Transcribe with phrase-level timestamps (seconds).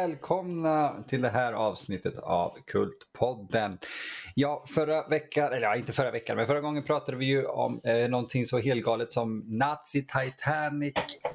[0.00, 3.78] välkomna till det här avsnittet av Kultpodden.
[4.34, 7.80] Ja, förra veckan, eller ja, inte förra veckan, men förra gången pratade vi ju om
[7.84, 10.94] eh, någonting så helgalet som Nazi Titanic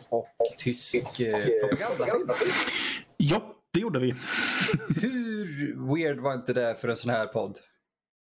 [0.09, 2.29] och tysk eh, propagandafilm.
[3.17, 4.15] Ja, det gjorde vi.
[5.01, 7.57] Hur weird var inte det för en sån här podd?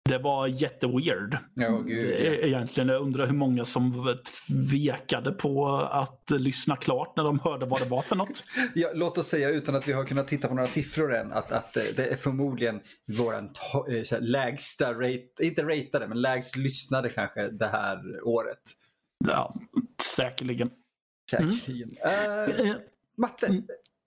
[0.09, 1.37] Det var jätteweird.
[1.59, 2.09] Oh, gud,
[2.45, 2.89] Egentligen.
[2.89, 7.85] Jag undrar hur många som tvekade på att lyssna klart när de hörde vad det
[7.85, 8.43] var för något.
[8.75, 11.51] Ja, låt oss säga utan att vi har kunnat titta på några siffror än att,
[11.51, 17.47] att eh, det är förmodligen to- eh, lägsta, rate, inte ratade, men lägst lyssnade kanske
[17.49, 18.61] det här året.
[19.27, 19.55] Ja,
[20.15, 20.69] säkerligen.
[21.31, 21.97] Säkerligen.
[22.03, 22.75] Eh, Eh,
[23.17, 23.63] Matte, Mm.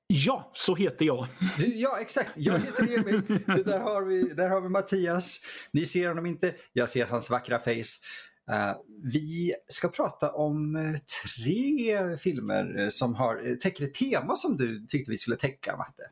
[0.06, 1.28] Ja, så heter jag.
[1.58, 2.30] du, ja exakt.
[2.36, 3.22] Jag heter Emil.
[3.46, 5.40] Det där, har vi, där har vi Mattias.
[5.72, 6.54] Ni ser honom inte.
[6.72, 8.00] Jag ser hans vackra face.
[8.50, 10.94] Eh, vi ska prata om eh,
[11.36, 16.02] tre filmer eh, som har, täcker ett tema som du tyckte vi skulle täcka, Matte.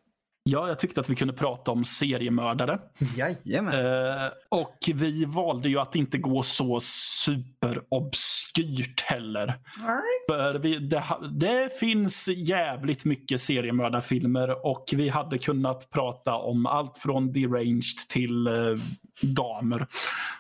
[0.45, 2.79] Ja, jag tyckte att vi kunde prata om seriemördare.
[3.17, 3.75] Jajamän.
[3.75, 9.55] Eh, och vi valde ju att inte gå så superobskyrt heller.
[10.29, 16.99] För vi, det, det finns jävligt mycket seriemördarfilmer och vi hade kunnat prata om allt
[16.99, 18.53] från deranged till eh,
[19.23, 19.87] damer.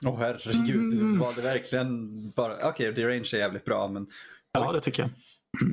[0.04, 1.18] Åh herregud, Mm.
[1.18, 2.54] var det verkligen bara...
[2.54, 4.06] Okej, okay, Derange är jävligt bra men...
[4.52, 5.10] Ja, det tycker jag.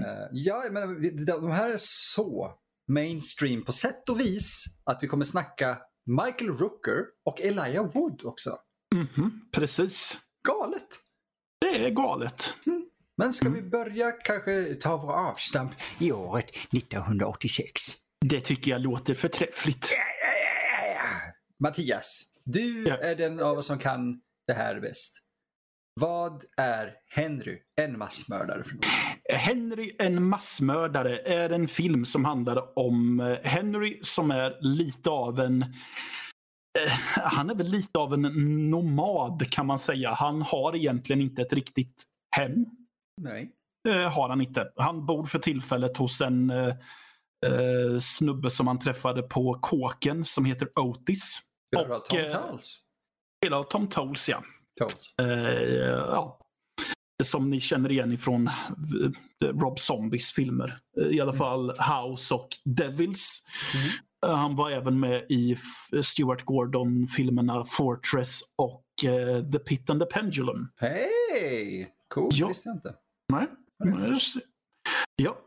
[0.08, 2.54] eh, ja, men de här är så
[2.90, 8.58] mainstream på sätt och vis att vi kommer snacka Michael Rooker och Elijah Wood också.
[8.96, 10.18] Mhm, precis.
[10.48, 10.88] Galet!
[11.62, 12.54] Det är galet.
[13.18, 17.72] Men ska vi börja kanske ta vår avstamp i året 1986?
[18.26, 19.94] Det tycker jag låter förträffligt.
[21.60, 25.18] Mattias, du är den av oss som kan det här bäst.
[25.94, 28.86] Vad är Henry, en massmördare för något?
[29.34, 35.40] Henry en massmördare är en film som handlar om eh, Henry som är lite av
[35.40, 38.22] en eh, han är väl lite av en
[38.70, 40.14] nomad kan man säga.
[40.14, 42.04] Han har egentligen inte ett riktigt
[42.36, 42.66] hem.
[43.22, 43.52] Nej.
[43.90, 44.72] Eh, har han inte.
[44.76, 50.80] Han bor för tillfället hos en eh, snubbe som han träffade på kåken som heter
[50.80, 51.40] Otis.
[51.76, 52.76] Spelar Och, Tom Towles?
[53.44, 54.44] Spelar av Tom Towles, ja.
[54.80, 55.14] Towles.
[55.22, 56.40] Eh, ja.
[57.24, 60.74] Som ni känner igen ifrån eh, Rob Zombies filmer.
[61.02, 63.42] Eh, I alla fall House och Devils.
[64.26, 65.56] Eh, Han var även med i
[66.04, 68.84] Stuart Gordon-filmerna Fortress och
[69.52, 70.68] The Pit and the Pendulum.
[70.76, 71.90] Hej!
[72.14, 72.48] Cool, Ja.
[72.48, 72.96] visste jag inte.
[73.34, 73.48] Nej.
[75.16, 75.38] Ja.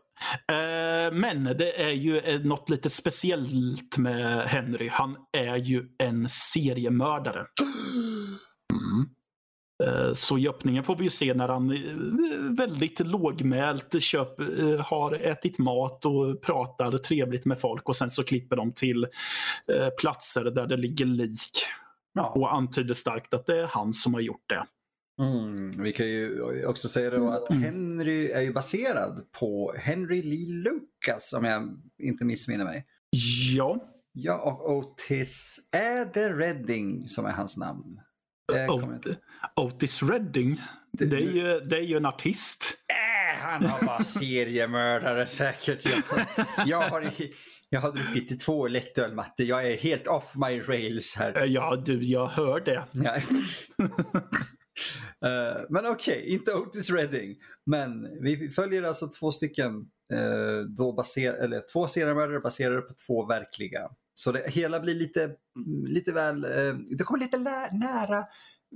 [1.11, 4.87] Men det är ju något lite speciellt med Henry.
[4.89, 7.45] Han är ju en seriemördare.
[8.73, 9.09] Mm.
[9.83, 14.79] Eh, Så i öppningen får vi ju se när han eh, väldigt lågmält köp, eh,
[14.79, 19.07] har ätit mat och pratar trevligt med folk och sen så klipper de till
[20.01, 21.49] platser där det ligger lik
[22.15, 22.29] Ja.
[22.35, 24.65] och antyder starkt att det är han som har gjort det.
[25.23, 27.63] Mm, vi kan ju också säga då att Mm.
[27.63, 32.85] Henry är ju baserad på Henry Lee Lucas om jag inte missminner mig.
[33.55, 37.99] Ja, Ja, och Otis är det Redding som är hans namn.
[38.69, 39.17] Ot-
[39.55, 40.61] Otis Redding.
[40.91, 42.77] Det- Det är, ju, det är ju en artist.
[42.89, 45.85] Äh, han har bara seriemördare säkert.
[45.85, 46.25] Jag,
[46.67, 47.11] jag, har,
[47.69, 49.43] jag har druckit två lättöl Matte.
[49.43, 51.37] Jag är helt off my rails här.
[51.37, 52.83] Eh, Ja, du, jag hör det.
[52.93, 53.15] Ja.
[55.25, 57.35] Eh, men okej, inte Otis Redding.
[57.65, 59.75] Men vi följer alltså två stycken
[60.13, 63.89] eh, då baser, eller två seriemördare baserade på två verkliga.
[64.13, 65.31] Så det hela blir lite,
[65.87, 67.37] lite väl, eh, det kommer lite
[67.71, 68.25] nära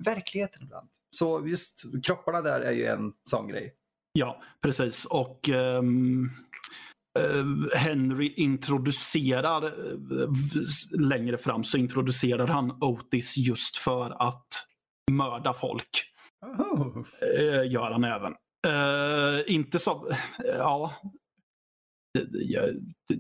[0.05, 0.89] verkligheten ibland.
[1.15, 3.73] Så just kropparna där är ju en sån grej.
[4.13, 5.05] Ja, precis.
[5.05, 6.29] Och ehm,
[7.19, 10.65] eh, Henry introducerar, v-
[10.99, 14.47] längre fram så introducerar han Otis just för att
[15.11, 15.89] mörda folk.
[16.45, 16.97] Oh.
[17.39, 18.33] Eh, gör han även.
[19.47, 20.11] Inte så...
[20.43, 20.93] Ja.
[22.25, 22.73] Det,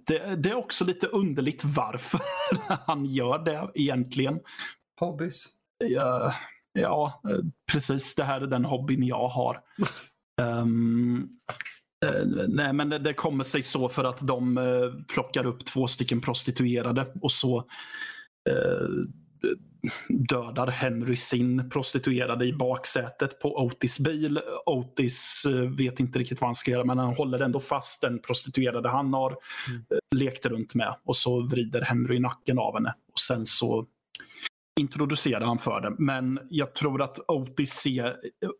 [0.05, 2.21] det, det, är också lite underligt varför
[2.85, 4.39] han gör det egentligen.
[4.99, 5.47] Hobbys.
[5.85, 6.35] Ja,
[6.73, 7.21] ja,
[7.71, 8.15] precis.
[8.15, 9.61] Det här är den hobbyn jag har.
[10.41, 11.29] Ehm,
[12.05, 15.87] eh, nej, men det, det kommer sig så för att de eh, plockar upp två
[15.87, 17.57] stycken prostituerade och så
[18.49, 18.87] eh,
[20.09, 24.39] dödar Henry sin prostituerade i baksätet på Otis bil.
[24.65, 28.19] Otis eh, vet inte riktigt vad han ska göra men han håller ändå fast den
[28.19, 32.93] prostituerade han har eh, lekt runt med och så vrider Henry nacken av henne.
[33.13, 33.85] Och sen så
[34.79, 35.95] introducerar han för det.
[35.97, 38.11] Men jag tror att Otis C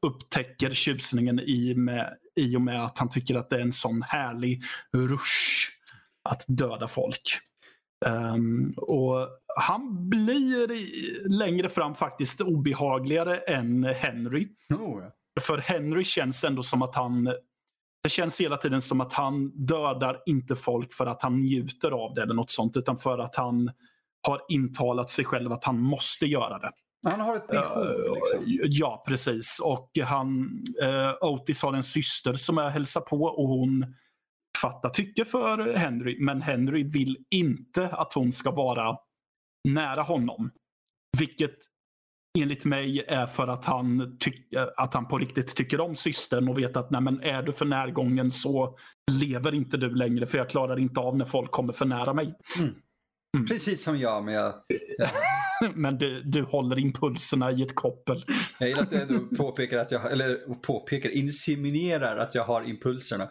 [0.02, 4.02] upptäcker tjusningen i, med, i och med att han tycker att det är en sån
[4.02, 4.62] härlig
[4.94, 5.70] rush
[6.30, 7.22] att döda folk.
[8.06, 9.28] Um, och
[9.60, 14.48] Han blir längre fram faktiskt obehagligare än Henry.
[14.70, 15.04] Oh.
[15.42, 17.30] För Henry känns ändå som att han
[18.04, 22.14] det känns hela tiden som att han dödar inte folk för att han njuter av
[22.14, 23.72] det eller något sånt utan för att han
[24.28, 26.72] har intalat sig själv att han måste göra det.
[27.10, 27.84] Han har ett behov.
[27.84, 28.44] Uh, liksom.
[28.64, 29.60] Ja, precis.
[29.60, 30.50] Och han,
[30.84, 33.96] uh, Otis har en syster som jag hälsar på och hon
[34.62, 36.18] fattar tycke för Henry.
[36.20, 38.98] Men Henry vill inte att hon ska vara
[39.74, 40.52] nära honom.
[41.18, 41.56] Vilket
[42.40, 44.18] enligt mig är för att han,
[44.78, 47.66] att han på riktigt tycker om systern och vet att nej, men är du för
[47.66, 48.78] närgången så
[49.12, 52.36] lever inte du längre för jag klarar inte av när folk kommer för nära mig.
[52.60, 52.76] Mm.
[53.38, 53.48] Mm.
[53.48, 54.54] Precis som jag, men jag...
[54.98, 55.10] Ja.
[55.76, 58.24] men du, du håller impulserna i ett koppel.
[58.60, 63.30] jag gillar att du påpekar att jag, eller påpekar, inseminerar att jag har impulserna.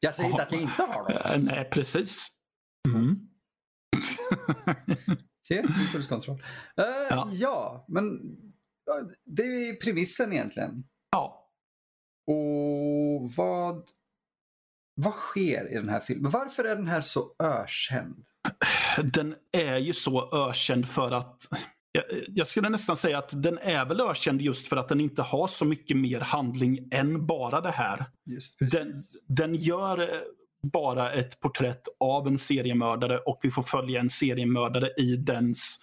[0.00, 1.44] Jag säger inte att jag inte har dem.
[1.44, 2.28] Nej, precis.
[2.88, 3.27] Mm.
[5.48, 6.36] Se, impulskontroll.
[6.80, 7.28] Uh, ja.
[7.32, 8.20] ja, men
[9.24, 10.84] det är premissen egentligen.
[11.10, 11.50] Ja.
[12.26, 13.82] Och vad,
[14.94, 16.30] vad sker i den här filmen?
[16.30, 18.24] Varför är den här så ökänd?
[19.12, 21.42] Den är ju så ökänd för att
[21.92, 25.22] jag, jag skulle nästan säga att den är väl ökänd just för att den inte
[25.22, 28.04] har så mycket mer handling än bara det här.
[28.70, 28.94] den,
[29.28, 30.24] den gör
[30.62, 35.78] bara ett porträtt av en seriemördare och vi får följa en seriemördare i dens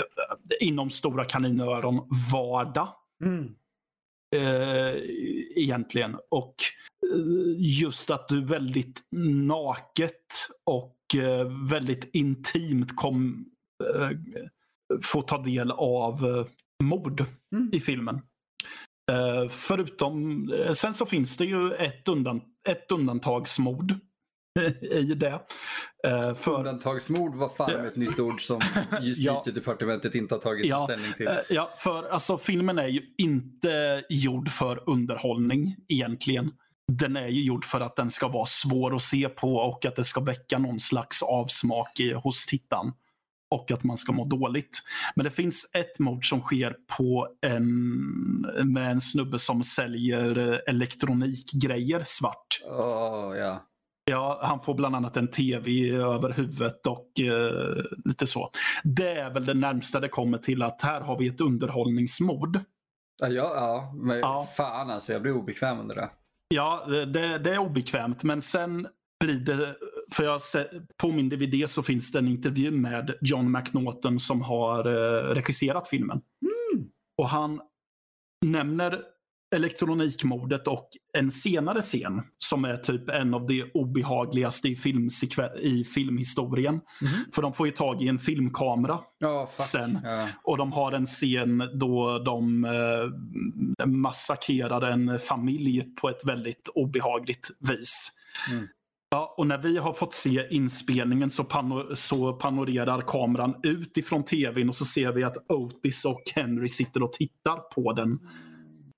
[0.00, 2.88] eh, inom stora kaninöron vardag.
[3.24, 3.54] Mm.
[4.36, 4.94] Eh,
[5.56, 6.16] egentligen.
[6.28, 6.54] Och
[7.14, 13.46] eh, just att du väldigt naket och eh, väldigt intimt kom,
[13.94, 14.10] eh,
[15.02, 16.46] får ta del av
[16.82, 17.70] mord mm.
[17.72, 18.20] i filmen.
[19.50, 23.94] Förutom, sen så finns det ju ett, undan, ett undantagsmord
[24.80, 25.40] i det.
[26.06, 26.58] Uh, för...
[26.58, 28.60] Undantagsmord var fan ett nytt ord som
[29.00, 31.28] justitiedepartementet inte har tagit ja, ställning till.
[31.28, 36.52] Uh, ja, för alltså filmen är ju inte gjord för underhållning egentligen.
[36.92, 39.96] Den är ju gjord för att den ska vara svår att se på och att
[39.96, 42.92] det ska väcka någon slags avsmak i, hos tittaren.
[43.50, 44.82] Och att man ska må dåligt.
[45.16, 47.66] Men det finns ett mord som sker på en,
[48.64, 52.60] med en snubbe som säljer eh, elektronikgrejer svart.
[52.64, 53.66] Oh, ja.
[54.04, 58.50] Ja, han får bland annat en tv över huvudet och eh, lite så.
[58.84, 62.60] Det är väl det närmsta det kommer till att här har vi ett underhållningsmord.
[63.20, 64.48] Ja, ja men ja.
[64.56, 66.10] fan alltså jag blir obekväm under det.
[66.48, 68.88] Ja, det, det är obekvämt men sen
[69.20, 69.76] blir det,
[70.14, 70.40] för jag
[70.96, 75.88] på min DVD så finns det en intervju med John McNaughton som har eh, regisserat
[75.88, 76.20] filmen.
[76.42, 76.88] Mm.
[77.18, 77.60] Och han
[78.46, 79.02] nämner
[79.54, 84.76] elektronikmordet och en senare scen som är typ en av de obehagligaste i,
[85.60, 86.80] i filmhistorien.
[87.00, 87.14] Mm.
[87.34, 89.98] För de får ju tag i en filmkamera oh, sen.
[90.04, 90.28] Yeah.
[90.42, 97.50] Och de har en scen då de eh, massakrerar en familj på ett väldigt obehagligt
[97.68, 98.10] vis.
[98.50, 98.68] Mm.
[99.10, 104.24] Ja, och när vi har fått se inspelningen så, pano så panorerar kameran ut ifrån
[104.24, 108.18] tvn och så ser vi att Otis och Henry sitter och tittar på den.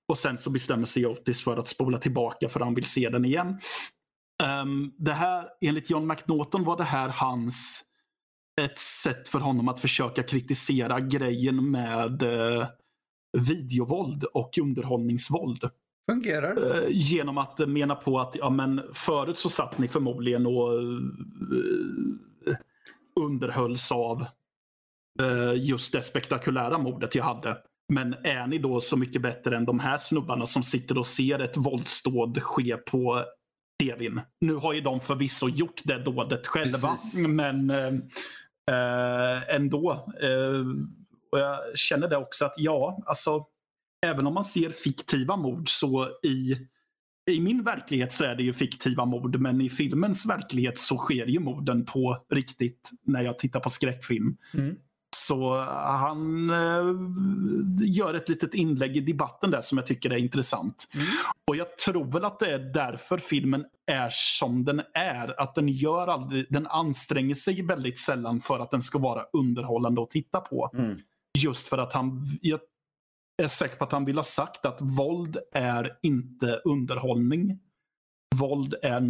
[0.07, 3.25] Och sen så bestämmer sig Otis för att spola tillbaka för han vill se den
[3.25, 3.59] igen.
[4.43, 7.83] Um, det här, enligt John McNaughton var det här hans
[8.61, 12.65] ett sätt för honom att försöka kritisera grejen med uh,
[13.37, 15.69] videovåld och underhållningsvåld.
[16.11, 16.81] Fungerar det?
[16.81, 20.99] Uh, genom att mena på att ja, men förut så satt ni förmodligen och uh,
[23.19, 24.25] underhölls av
[25.55, 27.57] just det spektakulära mordet jag hade.
[27.93, 31.39] Men är ni då så mycket bättre än de här snubbarna som sitter och ser
[31.39, 33.23] ett våldsdåd ske på
[33.83, 34.21] tvn?
[34.41, 37.27] Nu har ju de förvisso gjort det dådet själva, Precis.
[37.27, 40.07] men äh, ändå.
[41.31, 43.45] Och jag känner det också att ja, alltså
[44.03, 46.57] även om man ser fiktiva mord så i
[47.31, 51.25] i min verklighet så är det ju fiktiva mord men i filmens verklighet så sker
[51.25, 54.37] ju morden på riktigt när jag tittar på skräckfilm.
[54.53, 54.75] Mm.
[55.15, 56.85] Så han eh,
[57.81, 60.89] gör ett litet inlägg i debatten där som jag tycker är intressant.
[60.93, 61.07] Mm.
[61.47, 65.41] Och jag tror väl att det är därför filmen är som den är.
[65.41, 70.03] Att den gör aldrig, den anstränger sig väldigt sällan för att den ska vara underhållande
[70.03, 70.69] att titta på.
[70.73, 70.97] Mm.
[71.37, 72.59] Just för att han, jag
[73.37, 77.59] är säker på att han vill ha sagt att våld är inte underhållning.
[78.35, 79.01] Våld är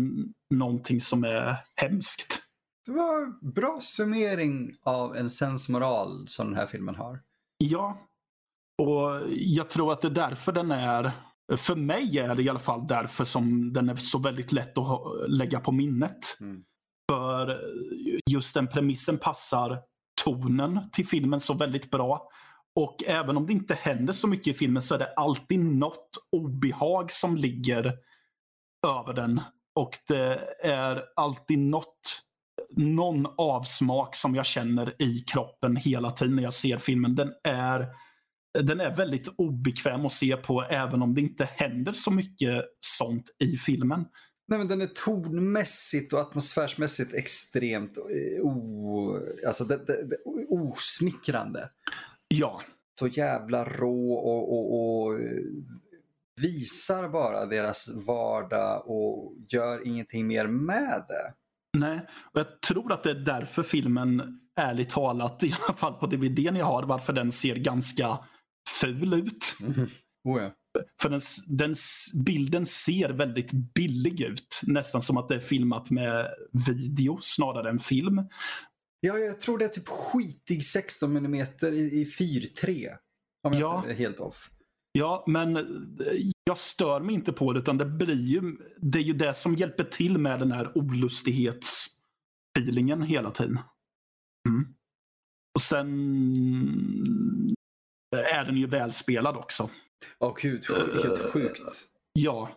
[0.56, 2.40] någonting som är hemskt.
[2.86, 7.22] Det var bra summering av en sensmoral som den här filmen har.
[7.58, 7.98] Ja,
[8.82, 11.12] och jag tror att det är därför den är,
[11.58, 15.02] för mig är det i alla fall därför som den är så väldigt lätt att
[15.28, 16.38] lägga på minnet.
[16.42, 16.64] Mm.
[17.12, 17.62] För
[18.30, 19.82] just den premissen passar
[20.24, 22.30] tonen till filmen så väldigt bra.
[22.76, 26.10] Och även om det inte händer så mycket i filmen så är det alltid något
[26.32, 27.94] obehag som ligger
[28.88, 29.42] över den.
[29.76, 32.22] Och det är alltid något,
[32.78, 37.16] någon avsmak som jag känner i kroppen hela tiden när jag ser filmen.
[37.16, 37.88] Den är,
[38.60, 43.30] den är väldigt obekväm att se på även om det inte händer så mycket sånt
[43.40, 44.06] i filmen.
[44.48, 50.18] Nej, men den är tonmässigt och atmosfärsmässigt extremt eh, o, alltså det, det, det,
[50.50, 51.70] osmickrande.
[52.28, 52.62] Ja.
[53.00, 55.20] Så jävla rå och, och, och
[56.42, 61.34] visar bara deras vardag och gör ingenting mer med det.
[61.78, 66.08] Nej, och jag tror att det är därför filmen, ärligt talat, i alla fall på
[66.08, 68.20] DVDn jag har, varför den ser ganska
[68.82, 69.56] ful ut.
[69.62, 69.90] Mm.
[70.24, 70.52] Oh ja.
[71.02, 71.76] För den, den,
[72.26, 74.62] bilden ser väldigt billig ut.
[74.64, 76.28] Nästan som att det är filmat med
[76.68, 78.28] video snarare än film.
[79.06, 82.98] Ja, jag tror det är typ skitig 16 mm i, i 4.3.
[83.44, 84.50] Om jag inte är helt off.
[84.92, 85.64] Ja, men eh,
[86.44, 89.56] jag stör mig inte på det utan det blir ju, det är ju det som
[89.56, 93.60] hjälper till med den här olustighetsfeelingen hela tiden.
[94.50, 94.68] Mm.
[95.56, 95.88] Och sen
[98.12, 99.70] är den ju välspelad också.
[100.20, 100.64] Åh oh, gud,
[101.04, 101.62] helt eh, sjukt.
[102.14, 102.50] Ja.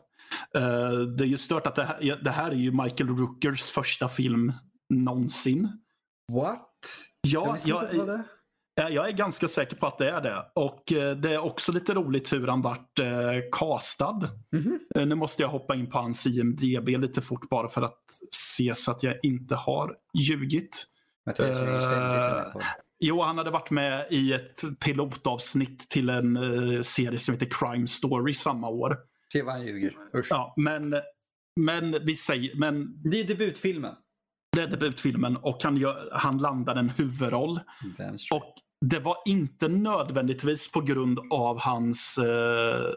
[0.54, 4.08] Eh, det är ju stört att det här, det här är ju Michael Rookers första
[4.08, 4.52] film
[4.94, 5.85] någonsin.
[6.32, 6.70] What?
[7.20, 8.24] Ja, jag visste inte att det var det.
[8.76, 10.50] Jag är ganska säker på att det är det.
[10.54, 13.06] Och eh, det är också lite roligt hur han vart eh,
[13.52, 14.30] castad.
[14.52, 15.04] Mm -hmm.
[15.04, 18.02] Nu måste jag hoppa in på hans IMDB lite fort bara för att
[18.34, 20.86] se så att jag inte har ljugit.
[21.40, 22.62] Uh,
[23.00, 27.86] jo, han hade varit med i ett pilotavsnitt till en uh, serie som heter Crime
[27.86, 28.96] Story samma år.
[29.32, 29.96] Se vad han ljuger.
[30.14, 30.26] Usch.
[30.30, 30.94] Ja, men,
[31.60, 32.56] men vi säger...
[32.56, 33.02] Men...
[33.02, 33.94] Det är debutfilmen.
[34.56, 37.60] Det är debutfilmen och han, gör, han landar en huvudroll.
[38.32, 42.92] Och det var inte nödvändigtvis på grund av hans eh,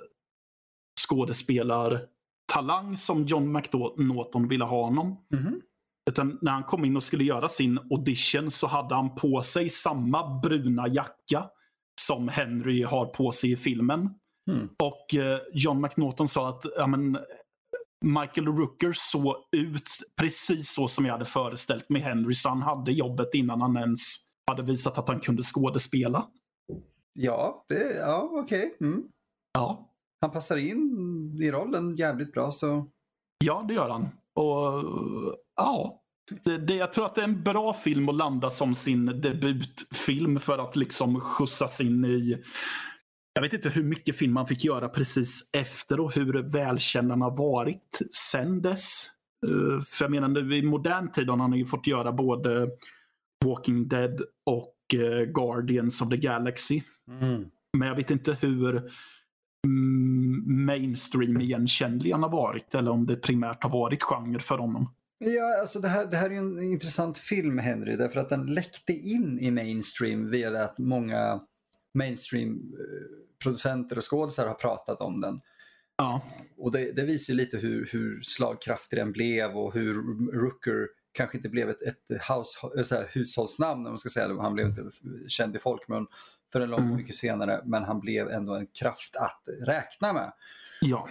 [1.07, 5.17] skådespelartalang som John McNaughton ville ha honom.
[5.33, 5.61] Mm -hmm.
[6.09, 9.69] Utan när han kom in och skulle göra sin audition så hade han på sig
[9.69, 11.45] samma bruna jacka
[12.01, 14.09] som Henry har på sig i filmen.
[14.51, 14.69] Mm.
[14.83, 17.17] Och eh, John McNaughton sa att ja, men,
[18.05, 22.33] Michael Rooker såg ut precis så som jag hade föreställt mig Henry.
[22.33, 24.15] Så han hade jobbet innan han ens
[24.47, 26.27] hade visat att han kunde skådespela.
[27.13, 28.73] Ja, det, ja okej.
[28.75, 28.87] Okay.
[28.87, 29.03] Mm.
[29.53, 29.89] Ja.
[30.21, 32.89] Han passar in i rollen jävligt bra så.
[33.45, 34.09] Ja, det gör han.
[34.35, 34.83] Och
[35.55, 36.01] ja,
[36.43, 40.39] det, det, jag tror att det är en bra film att landa som sin debutfilm
[40.39, 42.43] för att liksom skjutsas in i
[43.39, 47.21] jag vet inte hur mycket film man fick göra precis efter och hur välkänd han
[47.21, 47.99] har varit
[48.31, 49.05] sen dess.
[49.47, 52.69] Uh, för jag menar nu i modern tid har han ju fått göra både
[53.45, 56.81] Walking Dead och uh, Guardians of the Galaxy.
[57.21, 57.45] Mm.
[57.77, 58.77] Men jag vet inte hur
[59.67, 64.93] mm, mainstream igenkännlig han har varit eller om det primärt har varit genre för honom.
[65.19, 68.93] Ja, alltså det här, det här är en intressant film Henry därför att den läckte
[68.93, 71.41] in i mainstream via att många
[73.45, 75.41] mainstream-producenter och skådisar har pratat om den.
[75.97, 76.21] Ja.
[76.57, 79.93] Och det, det visar lite hur, hur slagkraftig den blev och hur
[80.31, 84.41] Rooker kanske inte blev ett, ett house, så här, hushållsnamn, om man ska säga.
[84.41, 84.91] Han blev inte
[85.27, 86.07] känd i folkmun
[86.51, 86.95] förrän långt mm.
[86.95, 90.31] mycket senare, men han blev ändå en kraft att räkna med.
[90.81, 91.09] Ja.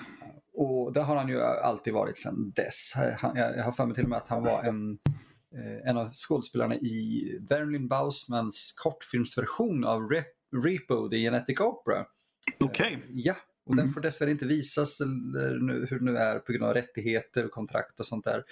[0.54, 2.92] Och det har han ju alltid varit sedan dess.
[3.18, 4.98] Han, jag har för mig till och med att han var en
[5.54, 12.06] eh, en av skådespelarna i Verlin Bausmans kortfilmsversion av Rep Repo, The Genetic Opera.
[12.58, 12.96] Okej.
[12.96, 13.08] Okay.
[13.14, 13.36] Ja,
[13.66, 13.84] och mm.
[13.84, 17.44] den får dessvärre inte visas eller nu, hur det nu är på grund av rättigheter
[17.44, 18.44] och kontrakt och sånt där.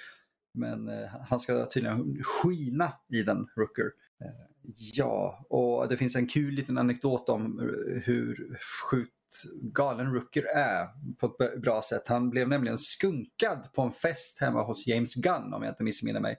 [0.55, 3.91] Men eh, han ska tydligen skina i den, Rooker.
[4.21, 4.31] Eh,
[4.77, 8.59] ja, och det finns en kul liten anekdot om eh, hur
[8.91, 9.13] sjukt
[9.53, 10.89] galen Rooker är
[11.19, 12.09] på ett bra sätt.
[12.09, 16.21] Han blev nämligen skunkad på en fest hemma hos James Gunn om jag inte missminner
[16.21, 16.39] mig.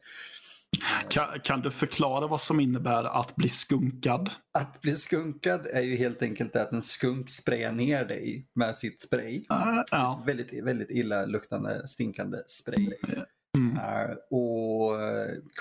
[1.10, 4.30] Kan, kan, du förklara vad som innebär att bli skunkad?
[4.60, 9.02] Att bli skunkad är ju helt enkelt att en skunk sprayar ner dig med sitt
[9.02, 9.38] spray.
[9.38, 10.24] Uh, ja.
[10.26, 12.90] Väldigt, väldigt illa luktande, stinkande spray.
[13.58, 13.78] Mm.
[13.78, 15.00] Uh, och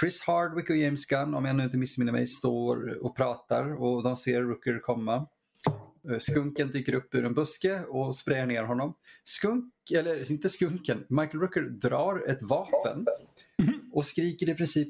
[0.01, 4.03] Chris Hardwick och James Gunn, om jag nu inte missminner mig, står och pratar och
[4.03, 5.27] de ser Rooker komma.
[6.11, 8.95] Eh, skunken dyker upp ur en buske och sprayar ner honom.
[9.25, 13.07] Skunk, eller inte skunken, Michael Rooker drar ett vapen
[13.93, 14.89] och skriker i princip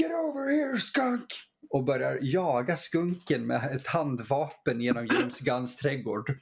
[0.00, 1.24] Get over here skunk!
[1.70, 6.38] Och börjar jaga skunken med ett handvapen genom James Gunns trädgård.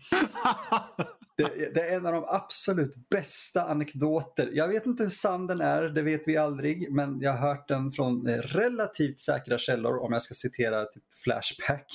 [1.37, 4.51] Det, det, är en av de absolut bästa anekdoter.
[4.53, 6.93] Jag vet inte hur sann den är, det vet vi aldrig.
[6.93, 11.87] Men jag har hört den från relativt säkra källor om jag ska citera typ Flashback.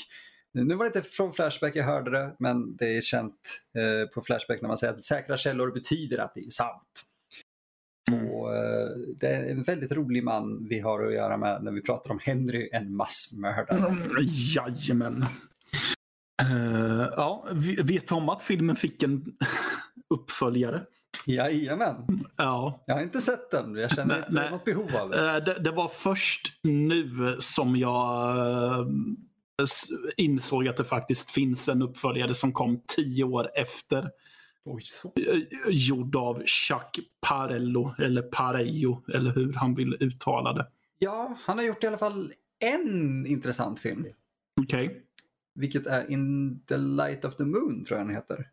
[0.54, 4.22] Nu var det inte från Flashback jag hörde det, men det är känt eh, på
[4.22, 7.06] Flashback när man säger att säkra källor betyder att det är sant.
[8.12, 8.90] Och, eh,
[9.20, 12.20] det är en väldigt rolig man vi har att göra med när vi pratar om
[12.24, 13.78] Henry, en massmördare.
[13.78, 13.98] Mm,
[14.56, 15.26] jajamän.
[16.44, 17.48] Uh, ja,
[17.84, 19.26] vet om att filmen fick en
[20.10, 20.82] uppföljare?
[21.26, 22.26] Jajamän.
[22.36, 22.84] Ja.
[22.86, 23.76] Jag har inte sett den.
[23.76, 24.52] Jag känner inte nej.
[24.52, 25.18] något behov av det.
[25.18, 25.60] Uh, det.
[25.60, 25.72] det.
[25.72, 28.88] var först nu som jag uh,
[30.18, 34.10] insåg att det faktiskt finns en uppföljare som kom tio år efter.
[34.66, 35.14] Oj, så.
[35.70, 40.68] Gjord av Chuck Parello, eller Parejo, eller hur han vill uttala det.
[41.00, 44.06] Ja, han har gjort i alla fall en intressant film.
[44.62, 44.88] Okej.
[44.88, 45.02] Okay.
[45.56, 48.46] Vilket är In the light of the moon tror jag den heter.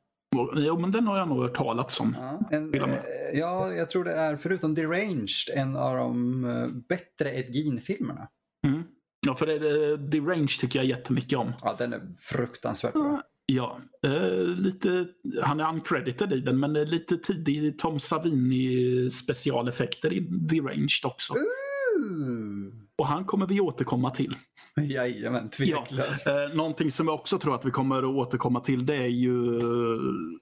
[0.57, 2.17] Jo, men den har jag nog hört talas om.
[2.19, 2.99] Ja, en, eh,
[3.35, 8.29] ja, jag tror det är förutom Deranged en av de eh, bättre Ed Gein-filmerna.
[8.67, 8.83] Mm.
[9.27, 11.53] Ja, för det, Deranged tycker jag jättemycket om.
[11.63, 13.23] Ja, den är fruktansvärt bra.
[13.47, 15.07] Ja, eh, lite,
[15.43, 21.35] han är uncredited i den, men lite tidig Tom Savini specialeffekter i Deranged också.
[21.35, 22.73] Ooh.
[22.99, 24.37] Och han kommer vi återkomma till.
[24.81, 26.27] Jajamän, tveklöst.
[26.27, 26.45] Ja.
[26.45, 29.61] Eh, någonting som jag också tror att vi kommer att återkomma till det är ju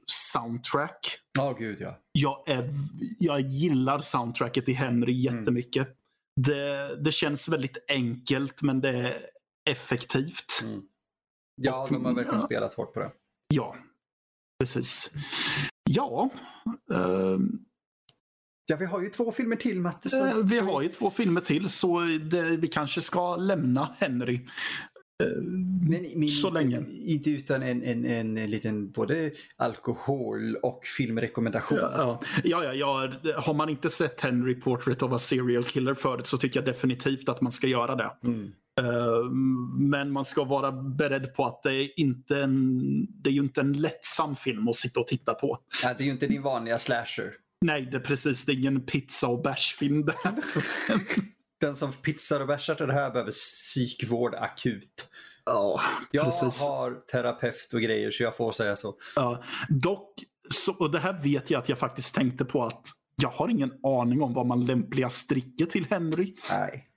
[0.06, 1.18] soundtrack.
[1.38, 1.99] Ja, oh, gud ja.
[2.12, 2.71] Jag, är,
[3.18, 5.87] jag gillar soundtracket i Henry jättemycket.
[5.87, 5.96] Mm.
[6.40, 9.26] Det, det känns väldigt enkelt men det är
[9.71, 10.62] effektivt.
[10.64, 10.83] Mm.
[11.62, 13.11] Ja, de har verkligen spelat hårt på det.
[13.55, 13.76] Ja,
[14.59, 15.11] precis.
[15.90, 16.31] Ja,
[16.93, 17.38] eh,
[18.69, 20.11] Ja, vi har ju två filmer till Matte.
[20.11, 20.26] Så...
[20.26, 24.40] Eh, vi har ju två filmer till så det, vi kanske ska lämna Henry.
[25.23, 25.43] Eh,
[25.89, 26.85] men, men, så länge.
[26.91, 31.79] Inte utan en, en, en liten både alkohol och filmrekommendation.
[31.79, 36.26] Ja, ja, ja, ja, har man inte sett Henry Portrait of a Serial Killer förut
[36.26, 38.11] så tycker jag definitivt att man ska göra det.
[38.25, 38.52] Mm.
[38.81, 39.31] Uh,
[39.79, 43.61] men man ska vara beredd på att det är inte en, det är ju inte
[43.61, 45.59] en lättsam film att sitta och titta på.
[45.83, 47.33] Ja, det är ju inte din vanliga slasher.
[47.61, 48.45] Nej, det är precis.
[48.45, 50.07] Det är ingen pizza och bärsfilm.
[51.60, 55.08] Den som pizzar och bärsar till det här behöver psykvård akut.
[55.45, 56.60] Ja, jag precis.
[56.60, 58.95] har terapeut och grejer så jag får säga så.
[59.16, 62.88] Ja, dock, så, och det här vet jag att jag faktiskt tänkte på att
[63.23, 66.34] jag har ingen aning om vad man lämpligast dricker till Henry.
[66.50, 66.88] Nej.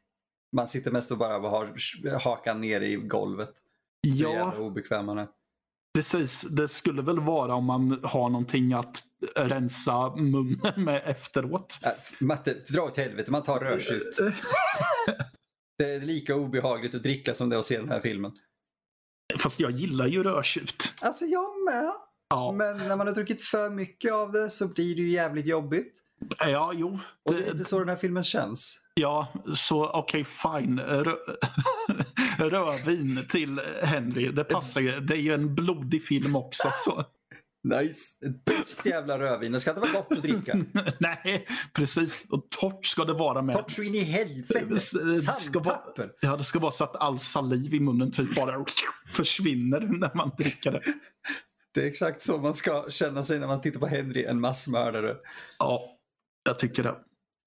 [0.55, 3.53] Man sitter mest och bara har hakan ner i golvet.
[4.01, 4.57] Ja.
[4.57, 5.13] Obekväma
[5.93, 9.03] Precis, det skulle väl vara om man har någonting att
[9.35, 11.79] rensa munnen med efteråt.
[11.83, 14.17] Äh, Matte, dra åt helvete, man tar rödtjut.
[15.77, 18.31] det är lika obehagligt att dricka som det är att se den här filmen.
[19.39, 20.93] Fast jag gillar ju rödtjut.
[21.01, 21.91] Alltså jag med.
[22.29, 22.51] Ja.
[22.51, 25.93] Men när man har druckit för mycket av det så blir det ju jävligt jobbigt.
[26.39, 26.99] Ja, jo.
[27.25, 28.81] Och det är inte så den här filmen känns.
[28.93, 30.79] Ja, så okej okay, fine.
[32.37, 34.99] Rö rödvin till Henry, det passar ju.
[34.99, 36.71] Det är ju en blodig film också.
[36.73, 37.05] Så.
[37.63, 38.25] Nice.
[38.25, 39.51] Ett beskt jävla rödvin.
[39.51, 40.57] Det ska inte vara gott att dricka.
[40.99, 42.25] Nej, precis.
[42.29, 43.55] Och torrt ska det vara med.
[43.55, 44.79] Torrt så in i helvete.
[44.79, 46.11] Sandpapper.
[46.21, 48.65] Ja, det ska vara så att all saliv i munnen typ bara
[49.07, 50.81] försvinner när man dricker det.
[51.73, 55.15] Det är exakt så man ska känna sig när man tittar på Henry, en massmördare.
[55.59, 55.81] Ja,
[56.43, 56.95] jag tycker det.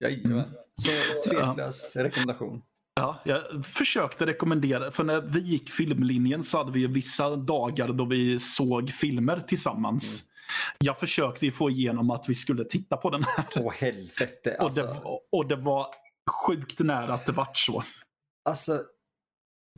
[0.04, 0.50] Jajamän.
[0.74, 0.90] Så
[1.30, 2.04] tveklös ja.
[2.04, 2.62] rekommendation.
[2.94, 8.04] Ja, jag försökte rekommendera, för när vi gick filmlinjen så hade vi vissa dagar då
[8.04, 10.22] vi såg filmer tillsammans.
[10.22, 10.32] Mm.
[10.78, 13.44] Jag försökte få igenom att vi skulle titta på den här.
[13.56, 14.56] Åh helvete.
[14.58, 14.80] Alltså.
[14.80, 15.20] Och, det, alltså.
[15.32, 15.86] och det var
[16.46, 17.84] sjukt nära att det vart så.
[18.48, 18.82] Alltså,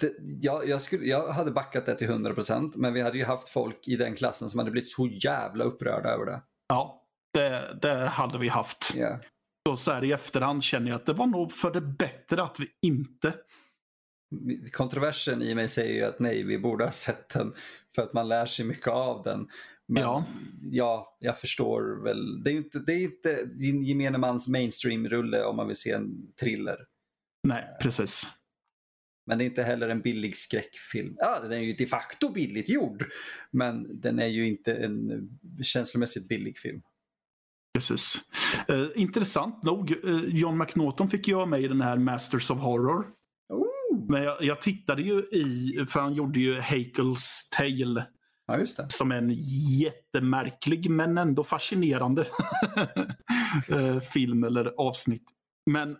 [0.00, 3.48] det, jag, jag, skulle, jag hade backat det till 100% men vi hade ju haft
[3.48, 6.42] folk i den klassen som hade blivit så jävla upprörda över det.
[6.68, 8.94] Ja, det, det hade vi haft.
[8.96, 9.20] Yeah.
[9.68, 12.60] Så, så här i efterhand känner jag att det var nog för det bättre att
[12.60, 13.34] vi inte
[14.72, 17.52] Kontroversen i mig säger ju att nej, vi borde ha sett den
[17.94, 19.48] för att man lär sig mycket av den.
[19.88, 20.24] Men ja,
[20.70, 22.44] ja jag förstår väl.
[22.44, 23.48] Det är inte, det är inte
[23.82, 26.76] gemene mans mainstream-rulle om man vill se en thriller.
[27.48, 28.26] Nej, precis.
[29.26, 31.14] Men det är inte heller en billig skräckfilm.
[31.18, 33.04] Ja, den är ju de facto billigt gjord.
[33.50, 35.28] Men den är ju inte en
[35.62, 36.82] känslomässigt billig film.
[37.74, 38.20] Precis.
[38.70, 42.58] Uh, intressant nog, uh, John McNaughton fick ju vara med i den här Masters of
[42.58, 43.06] Horror.
[43.52, 44.06] Oh.
[44.08, 48.06] Men jag, jag, tittade ju i, för han gjorde ju Hakel's Tale.
[48.46, 49.30] Ja, som en
[49.80, 52.26] jättemärklig men ändå fascinerande
[53.70, 55.24] uh, film eller avsnitt.
[55.70, 55.96] Men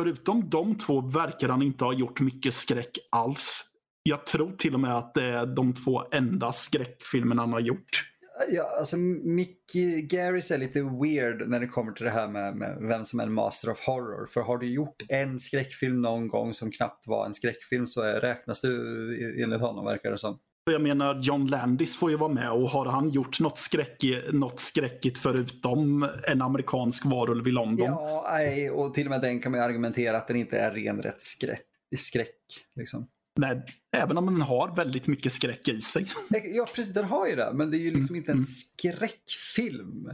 [0.00, 3.62] förutom de två verkar han inte ha gjort mycket skräck alls.
[4.02, 8.15] Jag tror till och med att det är de två enda skräckfilmerna han har gjort.
[8.48, 12.78] Ja, alltså Mickey Garris är lite weird när det kommer till det här med, med,
[12.80, 14.26] vem som är en master of horror.
[14.26, 18.20] För har du gjort en skräckfilm någon gång som knappt var en skräckfilm så är,
[18.20, 20.38] räknas du enligt honom verkar det som.
[20.70, 24.60] Jag menar, John Landis får ju vara med och har han gjort något, skräckig, något
[24.60, 27.86] skräckigt förutom en amerikansk varulv i London?
[27.86, 30.70] Ja, nej, och till och med den kan man ju argumentera att den inte är
[30.70, 31.66] ren rätt skräck.
[31.98, 32.36] skräck
[32.76, 33.06] liksom.
[33.36, 33.64] Nej,
[33.96, 36.12] även om den har väldigt mycket skräck i sig.
[36.44, 36.94] Ja, precis.
[36.94, 37.50] Den har ju det.
[37.54, 38.16] Men det är ju liksom mm.
[38.16, 38.46] inte en mm.
[38.46, 40.10] skräckfilm.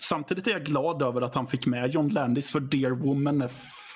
[0.00, 3.50] Samtidigt är jag glad över att han fick med John Landis för Dear Woman är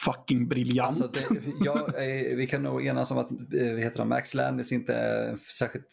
[0.04, 1.02] fucking briljant.
[1.02, 1.88] Alltså det, ja,
[2.36, 5.86] vi kan nog enas om att eh, heter han, Max Landis inte är en särskilt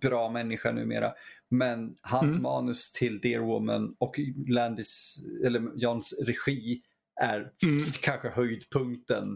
[0.00, 1.12] bra människa numera.
[1.50, 2.42] Men hans mm.
[2.42, 4.14] manus till Dear Woman och
[4.48, 6.82] Landis, eller Johns regi
[7.22, 7.84] är mm.
[8.02, 9.26] kanske höjdpunkten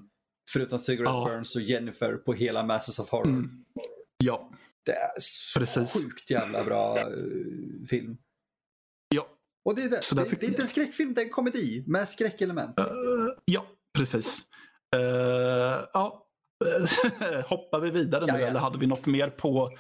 [0.49, 1.25] Förutom Cigarette ja.
[1.25, 3.29] Burns och Jennifer på hela Masters of Horror.
[3.29, 3.65] Mm.
[4.25, 4.51] Ja.
[4.85, 5.93] Det är så Precis.
[5.93, 8.17] sjukt jävla bra uh, film.
[9.15, 9.29] Ja.
[9.65, 10.01] Och det är det.
[10.15, 10.41] Det, fick...
[10.41, 12.79] det, är inte en skräckfilm, det är en komedi med skräckelement.
[12.79, 12.87] Uh,
[13.45, 13.67] ja,
[13.99, 14.43] precis.
[14.97, 15.03] Uh,
[15.93, 16.23] ja.
[17.47, 18.47] Hoppar vi vidare nu ja, ja.
[18.47, 19.71] eller hade vi något mer på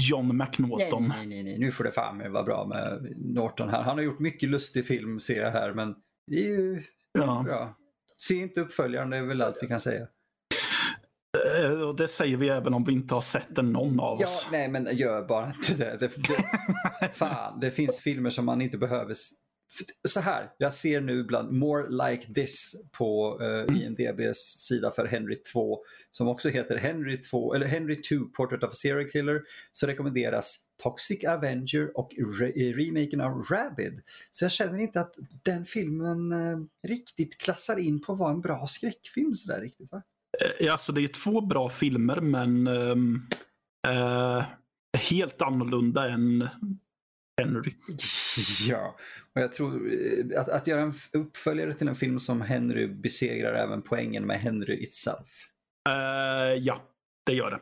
[0.00, 1.08] John McNaughton?
[1.08, 3.82] Nej, nej, nej, nu får det fan vara bra med Norton här.
[3.82, 5.94] Han har gjort mycket lustig film ser jag här men
[6.26, 7.42] det är ju ja.
[7.46, 7.76] bra.
[8.16, 10.06] Se inte uppföljaren, det är väl allt vi kan säga.
[11.56, 14.48] Eh, och det säger vi även om vi inte har sett den någon av oss.
[14.52, 15.96] Ja, nej men gör bara inte det.
[15.96, 19.14] det, det fan, det finns filmer som man inte behöver
[20.08, 25.06] så här, jag ser nu bland More Like This på eh, uh, IMDBs sida för
[25.06, 25.78] Henry 2
[26.10, 30.58] som också heter Henry 2, eller Henry 2 Portrait of a Serial Killer så rekommenderas
[30.82, 34.00] Toxic Avenger och re eh, remaken av Rabid.
[34.32, 38.40] Så jag känner inte att den filmen uh, riktigt klassar in på att vara en
[38.40, 40.02] bra skräckfilm sådär riktigt va?
[40.60, 43.28] Ja, alltså det är två bra filmer men um,
[44.98, 46.48] helt annorlunda än
[47.44, 47.72] Henry.
[48.68, 48.96] Ja,
[49.34, 53.54] och jag tror eh, att, att göra en uppföljare till en film som Henry besegrar
[53.54, 55.46] även poängen med Henry itself.
[55.88, 56.82] Uh, ja,
[57.26, 57.60] det gör det.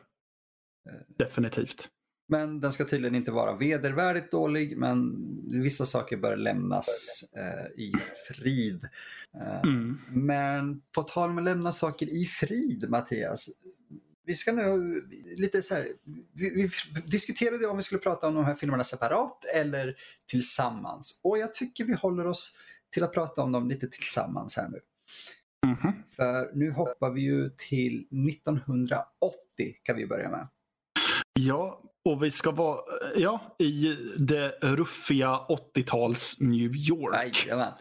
[0.91, 1.89] Uh, Definitivt.
[2.27, 5.15] Men den ska tydligen inte vara vedervärdigt dålig, men
[5.63, 7.93] vissa saker bör lämnas uh, i
[8.27, 8.87] frid.
[9.63, 9.99] Mm.
[10.11, 13.49] Men på tal om att lämna saker i frid, Mattias
[14.29, 15.01] vi ska nu
[15.37, 15.87] lite så här,
[16.33, 16.69] vi, vi,
[17.05, 19.95] diskuterade om vi skulle prata om de här filmerna separat eller
[20.29, 21.19] tillsammans.
[21.23, 22.57] Och jag tycker vi håller oss
[22.93, 24.79] till att prata om dem lite tillsammans här nu.
[25.65, 25.93] Mm -hmm.
[26.15, 28.95] För nu hoppar vi ju till 1980
[29.83, 30.47] kan vi börja med.
[31.39, 32.81] Ja, och vi ska vara
[33.15, 35.39] ja, i det ruffiga
[35.75, 37.45] 80-tals New York.
[37.45, 37.73] Jajamän.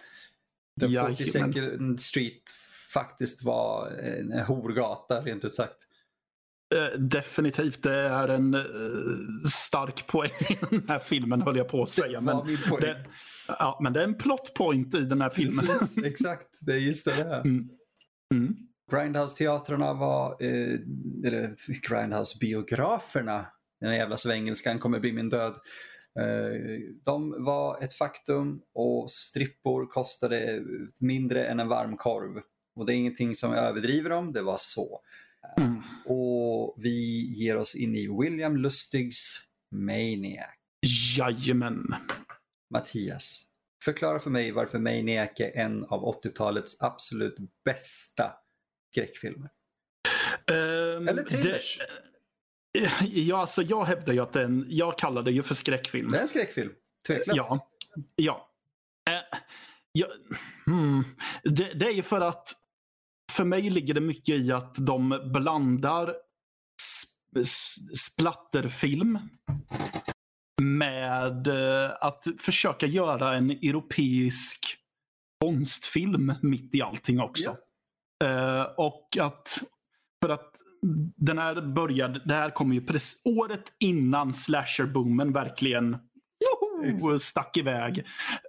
[0.80, 2.42] The 42nd Street
[2.94, 5.87] faktiskt var en horgata rent ut sagt.
[6.74, 11.82] Eh, definitivt, det är en uh, stark poäng i den här filmen höll jag på
[11.82, 12.20] att säga.
[12.20, 12.36] Men
[12.80, 13.04] det,
[13.48, 15.66] ja, men det är en plot point i den här filmen.
[15.66, 17.40] Precis, exakt, det är just det där.
[17.40, 17.68] Mm.
[18.34, 18.56] Mm.
[18.90, 20.78] Grindhouse-teatrarna var, eh,
[21.26, 21.54] eller
[21.88, 23.46] Grindhouse-biograferna,
[23.80, 25.54] den här jävla svengelskan kommer bli min död.
[26.20, 30.62] Eh, de var ett faktum och strippor kostade
[31.00, 32.42] mindre än en varm korv.
[32.76, 35.00] Och det är ingenting som jag överdriver om, det var så.
[35.58, 35.82] Mm.
[36.06, 40.54] Och vi ger oss in i William Lustigs Maniac.
[41.16, 41.86] Jajamän.
[42.70, 43.46] Mattias,
[43.84, 48.32] förklara för mig varför Maniac är en av 80-talets absolut bästa
[48.94, 49.50] skräckfilmer.
[50.50, 51.78] Um, Eller thrillers.
[51.78, 56.10] Det, ja, alltså jag hävdar ju att den, jag kallar det ju för skräckfilm.
[56.10, 56.72] Det är en skräckfilm,
[57.06, 57.36] tveklöst.
[57.36, 57.70] Ja.
[58.16, 58.50] ja.
[59.10, 59.38] Uh,
[59.92, 60.06] ja
[60.66, 61.04] hmm.
[61.44, 62.52] det, det är ju för att
[63.30, 66.14] för mig ligger det mycket i att de blandar
[67.94, 69.18] splatterfilm
[70.62, 74.76] med eh, att försöka göra en europeisk
[75.44, 77.56] konstfilm mitt i allting också.
[78.24, 78.66] Yeah.
[78.76, 79.62] och att
[80.22, 80.54] för att
[81.16, 85.96] den här började, det här kom ju precis året innan slasherboomen verkligen
[87.00, 88.06] woho, stack iväg.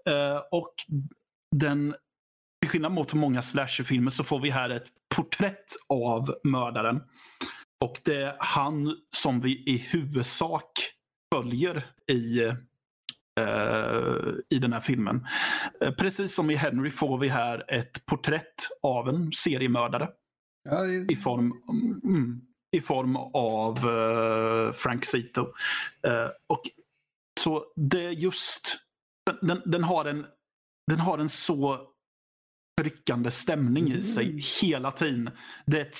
[0.10, 0.74] Uh, och
[1.56, 1.96] den
[2.62, 7.02] till skillnad mot många slasherfilmer så får vi här ett porträtt av mördaren.
[7.86, 10.72] Och det är han som vi i huvudsak
[11.36, 12.41] följer i,
[13.39, 15.28] uh, i den här filmen.
[15.84, 20.10] Uh, precis som i Henry får vi här ett porträtt av en seriemördare.
[20.69, 21.13] Ja, det...
[21.13, 21.54] I form,
[22.04, 22.41] mm,
[22.72, 25.54] i form av uh, Frank Zito.
[26.48, 26.62] och
[27.39, 28.78] så det är just,
[29.41, 30.26] den, den, har en,
[30.88, 31.89] den har en så
[32.80, 35.30] tryckande stämning i sig hela tiden.
[35.65, 35.98] Det ett,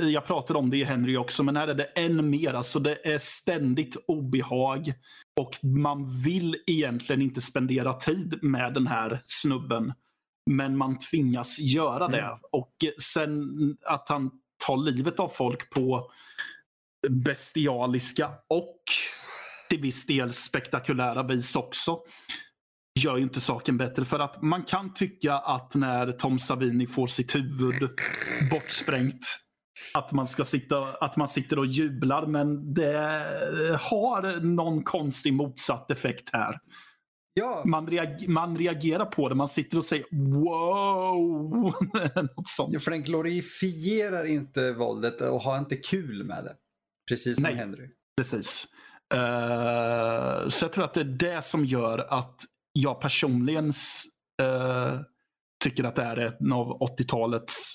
[0.00, 2.54] jag pratade om det i Henry också, men här är det än mer.
[2.54, 4.94] Alltså det är ständigt obehag
[5.40, 9.92] och man vill egentligen inte spendera tid med den här snubben.
[10.50, 12.20] Men man tvingas göra det.
[12.20, 12.38] Mm.
[12.52, 13.48] Och sen
[13.86, 14.30] att han
[14.66, 16.10] tar livet av folk på
[17.08, 18.80] bestialiska och
[19.70, 21.98] till viss del spektakulära vis också
[23.00, 24.04] gör ju inte saken bättre.
[24.04, 27.74] För att man kan tycka att när Tom Savini får sitt huvud
[28.50, 29.40] bortsprängt
[29.94, 33.22] att man, ska sitta, att man sitter och jublar men det
[33.80, 36.58] har någon konstig motsatt effekt här.
[37.34, 40.06] Ja, Man, reag- man reagerar på det, man sitter och säger
[40.44, 41.74] wow.
[42.36, 42.82] Något sånt.
[42.84, 46.54] för den glorifierar inte våldet och har inte kul med det.
[47.08, 47.54] Precis som Nej.
[47.54, 47.88] Henry.
[48.16, 48.66] Precis.
[49.14, 52.36] Eh, så jag tror att det är det som gör att
[52.74, 53.72] jag personligen
[54.42, 55.00] eh,
[55.64, 57.74] tycker att det är en av 80-talets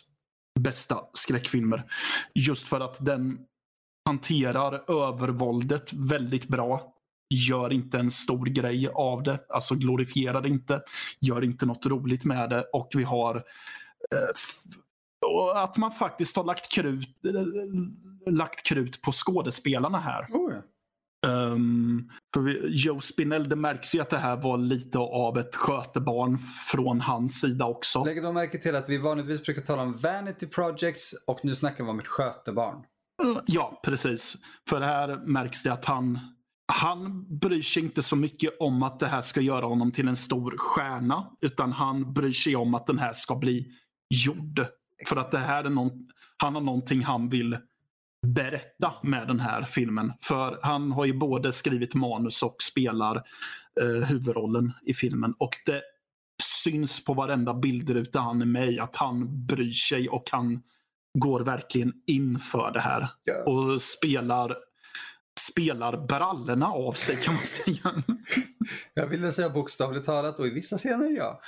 [0.59, 1.85] bästa skräckfilmer.
[2.33, 3.39] Just för att den
[4.05, 6.93] hanterar övervåldet väldigt bra.
[7.29, 9.39] Gör inte en stor grej av det.
[9.49, 10.81] Alltså glorifierar det inte.
[11.21, 12.63] Gör inte något roligt med det.
[12.73, 13.35] Och vi har
[14.15, 14.33] eh,
[15.27, 20.27] och att man faktiskt har lagt krut, eh, lagt krut på skådespelarna här.
[20.29, 20.61] Oh, ja.
[21.27, 26.37] Um, vi, Joe Spinell, det märks ju att det här var lite av ett skötebarn
[26.71, 28.03] från hans sida också.
[28.03, 31.83] Lägg då märke till att vi vanligtvis brukar tala om vanity projects och nu snackar
[31.83, 32.83] vi om ett skötebarn.
[33.23, 34.35] Mm, Ja, precis.
[34.69, 36.19] För här märks det att han,
[36.73, 40.15] han bryr sig inte så mycket om att det här ska göra honom till en
[40.15, 41.29] stor stjärna.
[41.41, 43.67] Utan han bryr sig om att den här ska bli
[44.09, 44.65] gjord.
[45.07, 45.91] För att det här är någon,
[46.37, 47.57] han har någonting han vill
[48.27, 50.13] berätta med den här filmen.
[50.21, 53.15] För han har ju både skrivit manus och spelar
[53.81, 55.33] eh, huvudrollen i filmen.
[55.37, 55.81] Och det
[56.63, 60.61] syns på varenda bildruta han är med i att han bryr sig och han
[61.17, 63.09] går verkligen in för det här.
[63.23, 63.43] Ja.
[63.43, 64.57] Och spelar,
[65.49, 68.03] spelar brallorna av sig kan man säga.
[68.93, 71.41] Jag ville säga bokstavligt talat och i vissa scener ja.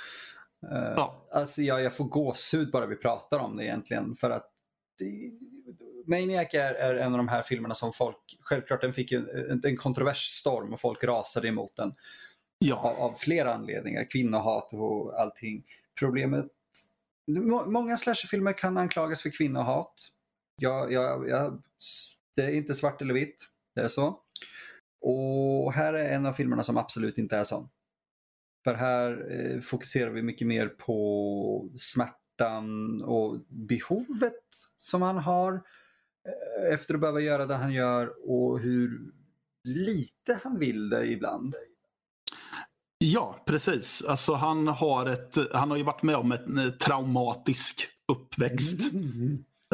[0.72, 1.28] Uh, Ja.
[1.32, 4.16] Alltså ja, jag får gåshud bara vi pratar om det egentligen.
[4.16, 4.46] För att
[4.98, 5.30] det,
[6.06, 9.76] Maniac är, är en av de här filmerna som folk, självklart den fick en, en
[9.76, 11.92] kontroversstorm och folk rasade emot den.
[12.58, 14.10] Ja, av, av flera anledningar.
[14.10, 15.64] Kvinnohat och allting.
[15.98, 16.46] Problemet...
[17.26, 19.94] må- Många slasherfilmer kan anklagas för kvinnohat.
[20.60, 21.62] Jag, jag, jag,
[22.36, 23.48] det är inte svart eller vitt.
[23.74, 24.20] Det är så.
[25.00, 27.68] Och här är en av filmerna som absolut inte är sån.
[28.64, 34.44] För här eh, fokuserar vi mycket mer på smärtan och behovet
[34.76, 35.62] som han har
[36.72, 39.12] efter att behöva göra det han gör och hur
[39.64, 41.54] lite han vill det ibland.
[42.98, 44.04] ja precis.
[44.08, 48.92] Alltså, han, har ett, han har ju varit med om en traumatisk uppväxt.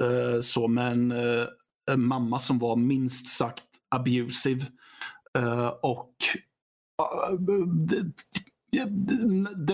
[0.01, 1.47] Eh, så med en, eh,
[1.91, 4.67] en mamma som var minst sagt abusive.
[5.39, 6.15] Eh, och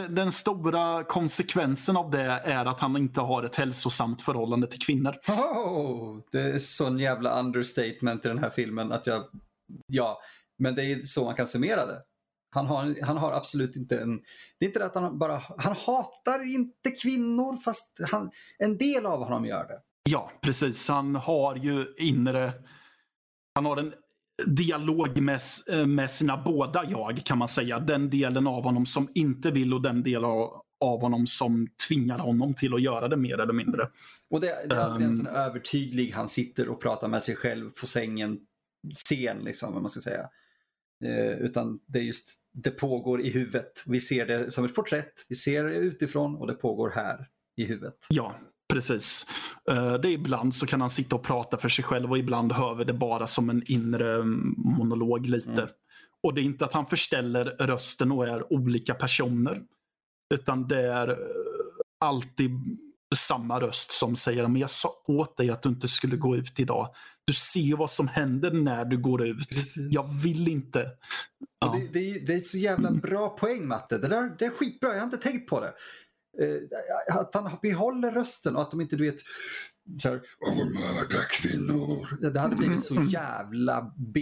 [0.09, 5.17] den stora konsekvensen av det är att han inte har ett hälsosamt förhållande till kvinnor.
[5.29, 9.25] Oh, det är sån jävla understatement i den här filmen att jag...
[9.87, 10.19] Ja,
[10.59, 12.03] men det är så man kan summera det.
[12.51, 14.17] Han har, han har absolut inte en...
[14.59, 15.43] Det är inte det att han bara...
[15.59, 19.81] Han hatar inte kvinnor fast han, en del av honom gör det.
[20.11, 20.89] Ja, precis.
[20.89, 22.53] Han har ju inre...
[23.55, 23.93] Han har en
[24.47, 27.79] dialog med, eh, med sina båda jag, kan man säga.
[27.79, 32.19] Den delen av honom som inte vill och den delen av, av honom som tvingar
[32.19, 33.89] honom till att göra det mer eller mindre.
[34.31, 35.17] Och det, det är aldrig en Um.
[35.17, 38.39] sån övertydlig, han sitter och pratar med sig själv på sängen
[39.07, 40.29] scen, liksom, vad man ska säga.
[41.05, 43.85] Eh, utan det är just, det pågår i huvudet.
[43.87, 47.65] Vi ser det som ett porträtt, vi ser det utifrån och det pågår här i
[47.65, 48.07] huvudet.
[48.09, 48.37] Ja,
[48.75, 49.27] precis.
[49.71, 52.75] Eh, Det ibland så kan han sitta och prata för sig själv och ibland hör
[52.75, 55.51] vi det bara som en inre mm, monolog lite.
[55.51, 55.69] Mm.
[56.23, 59.63] Och det är inte att han förställer rösten och är olika personer.
[60.35, 61.17] Utan det är eh,
[62.01, 62.51] alltid
[63.17, 66.61] samma röst som säger men jag sa åt dig att du inte skulle gå ut
[66.61, 66.89] idag.
[67.27, 69.49] Du ser vad som händer när du går ut.
[69.49, 69.77] Precis.
[69.91, 70.91] Jag vill inte.
[71.61, 71.77] Ja.
[71.81, 73.99] det, det, är- det är så jävla bra poäng Matte.
[73.99, 75.73] Det, där, det är skitbra, jag har inte tänkt på det.
[76.41, 79.21] Eh, att han behåller rösten och att de inte du vet
[80.03, 82.31] så här, "Åh, mörda kvinnor.
[82.33, 84.21] Det hade blivit så jävla B.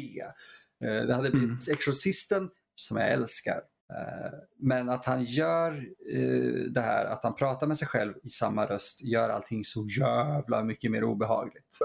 [0.85, 3.61] Eh, det hade blivit Exorcisten som jag älskar.
[3.93, 5.73] Eh, men att han gör
[6.13, 9.87] eh, det här, att han pratar med sig själv i samma röst, gör allting så
[10.01, 11.77] jävla mycket mer obehagligt.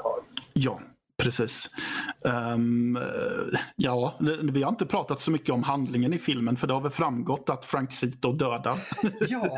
[0.54, 0.82] Ja,
[1.17, 1.69] Precis.
[2.53, 2.99] Um,
[3.75, 6.91] ja, vi har inte pratat så mycket om handlingen i filmen för det har väl
[6.91, 8.77] framgått att Frank Zito dödar.
[9.30, 9.58] Ja.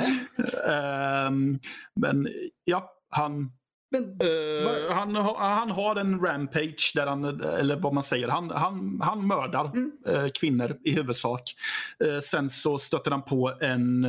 [1.28, 1.60] um,
[1.96, 2.28] men
[2.64, 3.52] ja, han,
[3.92, 9.02] Men, uh, han, han har en rampage där han, eller vad man säger, han, han,
[9.04, 9.92] han mördar Mm.
[10.10, 11.56] uh, kvinnor i huvudsak.
[12.04, 14.06] Uh, sen så stöter han på en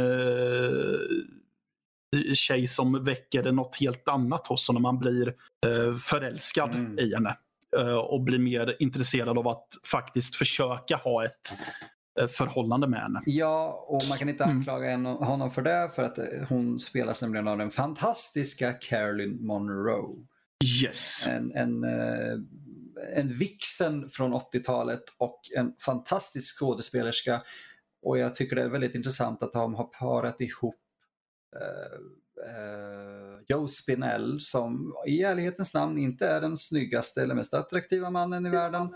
[2.35, 4.85] tjej som väcker något helt annat hos honom.
[4.85, 5.35] Han blir
[5.66, 6.99] uh, förälskad Mm.
[6.99, 7.37] i henne
[7.79, 11.53] uh, och blir mer intresserad av att faktiskt försöka ha ett
[12.20, 13.23] uh, förhållande med henne.
[13.27, 14.57] Ja, och man kan inte Mm.
[14.57, 19.46] anklaga henne- honom för det för att eh, hon spelas nämligen av den fantastiska Carolyn
[19.46, 20.16] Monroe.
[20.83, 21.27] Yes.
[21.27, 22.33] En, en, eh,
[23.16, 27.42] en vixen från 80-talet och en fantastisk skådespelerska.
[28.03, 30.77] Och jag tycker det är väldigt intressant att de har parat ihop
[31.56, 31.98] eh,
[32.46, 38.46] eh, Joe Spinell som i ärlighetens namn inte är den snyggaste eller mest attraktiva mannen
[38.46, 38.94] i världen.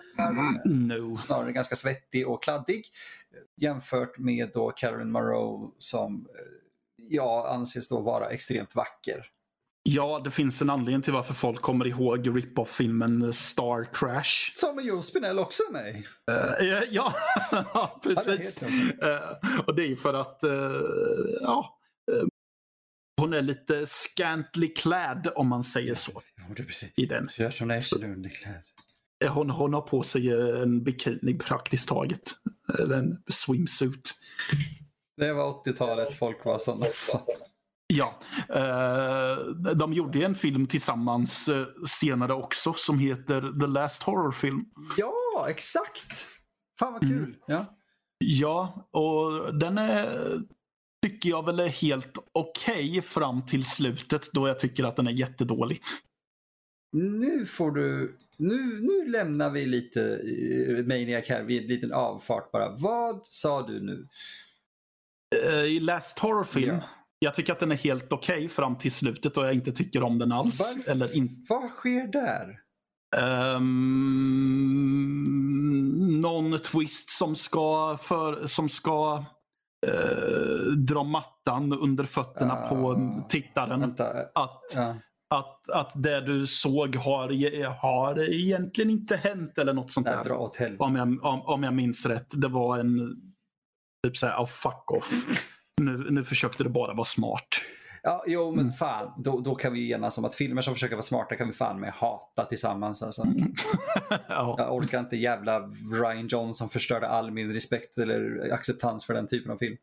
[0.65, 1.17] No.
[1.17, 2.85] Snarare ganska svettig och kladdig.
[3.57, 6.45] Jämfört med då Carolyn Monroe som eh,
[7.09, 9.31] jag anses då vara extremt vacker.
[9.87, 14.53] Ja, det finns en anledning till varför folk kommer ihåg rip-off-filmen Star Crash.
[14.55, 16.05] Som är Joe Spinell också med i.
[16.31, 17.15] Eh, ja,
[18.03, 18.61] precis.
[18.63, 18.69] Ja,
[19.01, 20.51] det Eh, och det är för att eh,
[21.41, 21.79] ja,
[22.13, 22.27] eh,
[23.17, 26.23] hon är lite scantly clad om man säger så.
[26.57, 26.93] Precis.
[26.97, 27.29] I den.
[27.29, 28.63] Klädd.
[29.25, 32.33] Eh, Hon, hon har på sig eh, en bikini praktiskt taget.
[32.79, 34.15] Eller en swimsuit.
[35.17, 36.87] Det var 80-talet, folk var sådana.
[37.87, 38.15] Ja,
[38.49, 41.49] eh, de gjorde en film tillsammans
[41.87, 44.65] senare också som heter The Last Horror Film.
[44.97, 46.27] Ja, exakt!
[46.79, 47.11] Fan vad kul.
[47.25, 47.35] Mm.
[47.47, 47.77] Ja.
[48.19, 50.33] Ja, och den är,
[51.05, 55.11] tycker jag väl är helt okej fram till slutet då jag tycker att den är
[55.13, 55.83] jättedålig.
[56.93, 62.53] Nu får du, nu, nu lämnar vi lite eh, Maniac här vid en liten avfart
[62.53, 62.77] bara.
[62.77, 64.09] Vad sa du nu?
[65.45, 66.83] Eh, I Last Horror Film, Ja.
[67.19, 70.19] jag tycker att den är helt okej fram till slutet och jag inte tycker om
[70.19, 70.77] den alls.
[70.77, 72.61] Varför- Eller in, Vad sker där?
[75.25, 79.25] Ehm, någon twist som ska, för, som ska
[79.89, 82.69] eh, dra mattan under fötterna Ah.
[82.69, 83.81] på tittaren.
[83.81, 84.07] Vänta.
[84.35, 84.95] Att, Ja.
[85.35, 90.25] att, att det du såg har, har egentligen inte hänt eller något sånt där.
[90.25, 90.83] dra åt helvete.
[90.85, 92.27] Om jag, om, om jag minns rätt.
[92.41, 93.17] Det var en
[94.07, 95.13] typ såhär, oh, fuck off.
[95.81, 97.49] Nu, nu försökte du bara vara smart.
[98.07, 98.73] Ja, jo men Mm.
[98.73, 101.53] fan, då, då kan vi enas om att filmer som försöker vara smarta kan vi
[101.55, 103.03] fan med hata tillsammans.
[103.03, 103.27] Alltså.
[104.29, 104.55] ja.
[104.59, 105.61] Jag orkar inte jävla
[106.03, 109.77] Ryan Johnson förstörde all min respekt eller acceptans för den typen av film.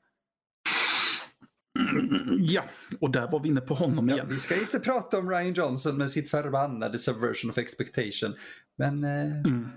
[2.40, 2.62] ja,
[3.00, 4.28] och där var vi inne på honom Ja, igen.
[4.30, 8.36] vi ska inte prata om Ryan Johnson med sitt förbannade subversion of expectation.
[8.78, 9.68] Men eh, Mm.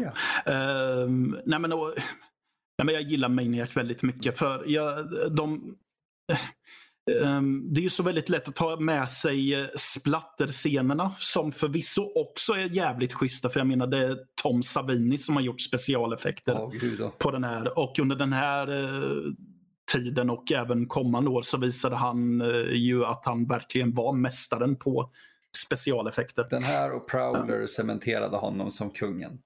[0.00, 0.12] Ja.
[0.52, 1.94] Ehm, nej, men, och,
[2.78, 5.76] nej, men jag gillar Maniac väldigt mycket för jag, de,
[7.10, 12.12] ehm, det är ju så väldigt lätt att ta med sig eh, splatterscenerna som förvisso
[12.14, 13.48] också är jävligt schyssta.
[13.48, 16.54] För jag menar det är Tom Savini som har gjort specialeffekter
[16.98, 17.08] då.
[17.18, 17.78] på den här.
[17.78, 19.32] Och under den här eh,
[19.92, 24.76] tiden och även kommande år så visade han eh, ju att han verkligen var mästaren
[24.76, 25.10] på
[25.56, 26.46] specialeffekter.
[26.50, 29.38] Den här och Prowler cementerade honom som kungen.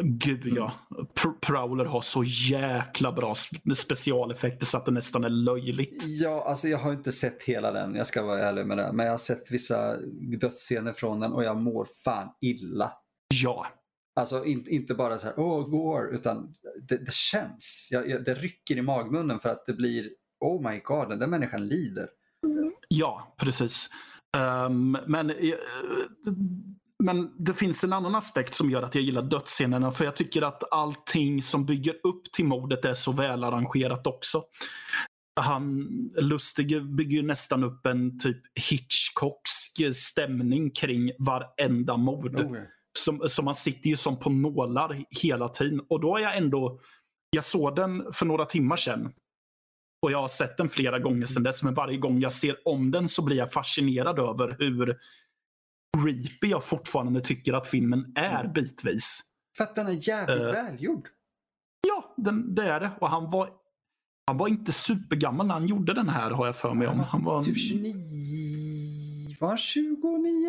[0.00, 0.72] Gud ja.
[1.14, 6.04] Pr- Prowler har så jäkla bra sp- specialeffekter så att det nästan är löjligt.
[6.08, 8.92] Ja, alltså jag har inte sett hela den, jag ska vara ärlig med det.
[8.92, 9.96] Men jag har sett vissa
[10.40, 12.92] dödsscener från den och jag mår fan illa.
[13.42, 13.66] Ja.
[14.20, 16.54] Alltså in, inte bara så här, åh, går, utan
[16.88, 17.88] det, det känns.
[17.90, 20.08] Jag, jag, det rycker i magmunnen för att det blir,
[20.40, 22.08] oh my god, den där människan lider.
[22.88, 23.90] Ja, precis.
[24.36, 25.54] Ehm, men, eh,
[27.02, 29.92] men det finns en annan aspekt som gör att jag gillar dödsscenerna.
[29.92, 34.42] För jag tycker att allting som bygger upp till mordet är så välarrangerat också.
[35.40, 42.40] Han, Lustig bygger nästan upp en typ Hitchcocksk stämning kring varenda mord.
[42.40, 42.56] Oh,
[42.98, 45.80] som, som man sitter ju som på nålar hela tiden.
[45.88, 46.80] Och då är jag ändå,
[47.30, 49.12] jag såg den för några timmar sedan.
[50.02, 51.62] Och jag har sett den flera gånger sedan dess.
[51.62, 54.98] Men varje gång jag ser om den så blir jag fascinerad över hur
[56.02, 59.20] creepy jag fortfarande tycker att filmen är bitvis.
[59.56, 60.52] För att den är jävligt Eh.
[60.52, 61.08] välgjord.
[61.88, 62.90] Ja, den, det är det.
[63.00, 63.50] Och han var,
[64.26, 66.98] han var inte supergammal när han gjorde den här har jag för mig om.
[67.00, 70.48] Han var Typ 29, var han 29?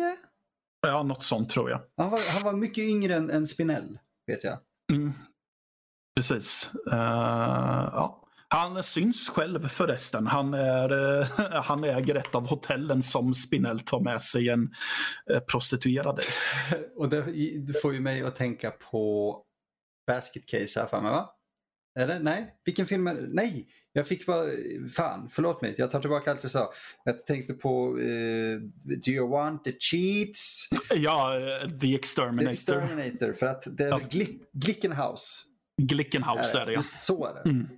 [0.86, 1.80] ja, något sånt tror jag.
[1.96, 4.58] Han var, han var mycket yngre än, än Spinell, vet jag.
[4.92, 5.12] Mm.
[6.16, 6.70] Precis.
[6.92, 6.98] Eh,
[7.92, 8.23] ja.
[8.48, 10.26] Han syns själv förresten.
[10.26, 11.26] Han, är, eh,
[11.62, 14.70] han äger ett av hotellen som Spinell tar med sig en
[15.30, 16.22] eh, prostituerad i.
[16.96, 17.22] Och det,
[17.56, 19.36] du får ju mig att tänka på
[20.06, 21.30] Basket Case här för mig va?
[21.98, 23.26] Eller nej, vilken film är det?
[23.28, 24.46] Nej, jag fick bara,
[24.96, 26.72] fan, förlåt mig, jag tar tillbaka allt jag sa.
[27.04, 30.68] Jag tänkte på uh, Do you want the cheats?
[30.94, 32.44] Ja, uh, The Exterminator.
[32.44, 34.00] The Exterminator, för att det är ja.
[34.10, 35.44] Gli Glickenhaus.
[35.82, 36.78] Glickenhaus är det, ja.
[36.78, 37.50] Just så är det.
[37.50, 37.68] Mm.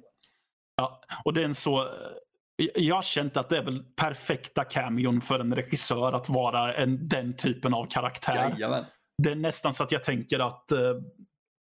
[0.76, 1.88] Ja, och det är en så...
[2.74, 7.08] Jag har känt att det är väl perfekta cameon för en regissör att vara en,
[7.08, 8.50] den typen av karaktär.
[8.50, 8.84] Jajamän.
[9.22, 11.02] Det är nästan så att jag tänker att uh,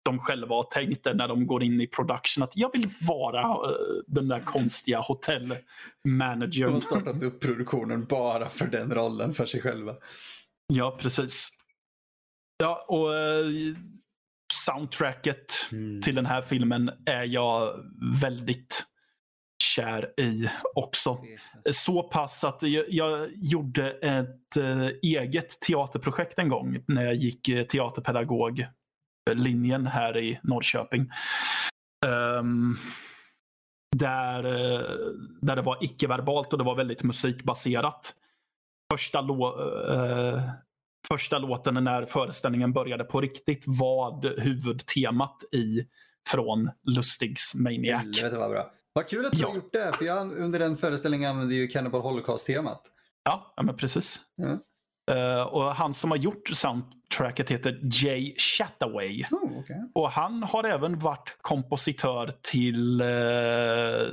[0.04, 2.42] de själva har tänkt det när de går in i production.
[2.42, 6.66] Att jag vill vara uh, den där konstiga hotellmanagern.
[6.66, 9.94] De har startat upp produktionen bara för den rollen för sig själva.
[10.66, 11.48] Ja, precis.
[12.58, 13.76] Ja, och uh,
[14.54, 16.00] soundtracket mm.
[16.00, 17.84] till den här filmen är jag
[18.22, 18.84] väldigt
[19.62, 21.18] kär i också.
[21.70, 27.48] Så pass att jag, jag gjorde ett äh, eget teaterprojekt en gång när jag gick
[27.48, 31.10] äh, teaterpedagoglinjen här i Norrköping.
[32.06, 32.78] Um,
[33.96, 34.80] där, äh,
[35.40, 38.14] där det var icke-verbalt och det var väldigt musikbaserat.
[38.92, 39.56] Första, lå,
[41.08, 45.86] första låten när föreställningen började på riktigt var huvudtemat i
[46.30, 48.02] från Lustigs Maniac.
[48.02, 48.70] Helvete vad bra.
[48.98, 49.48] Vad kul att du ja.
[49.48, 52.82] har gjort det, för jag under den föreställningen använde ju Cannibal Holocaust-temat.
[53.24, 54.20] Ja, ja men precis.
[54.36, 54.58] Ja.
[55.14, 59.24] Uh, och han som har gjort soundtracket heter Jay Chataway.
[59.30, 59.76] Oh, okay.
[59.94, 64.12] Och han har även varit kompositör till uh,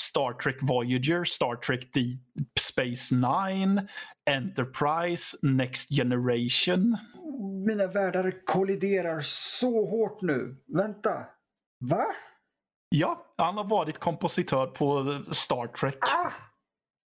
[0.00, 3.88] Star Trek Voyager, Star Trek Deep Space Nine,
[4.30, 6.96] Enterprise, Next Generation.
[7.66, 10.56] Mina världar kolliderar så hårt nu.
[10.66, 11.26] Vänta.
[11.80, 12.06] Va?
[12.88, 15.98] Ja, han har varit kompositör på Star Trek.
[16.00, 16.32] Ah!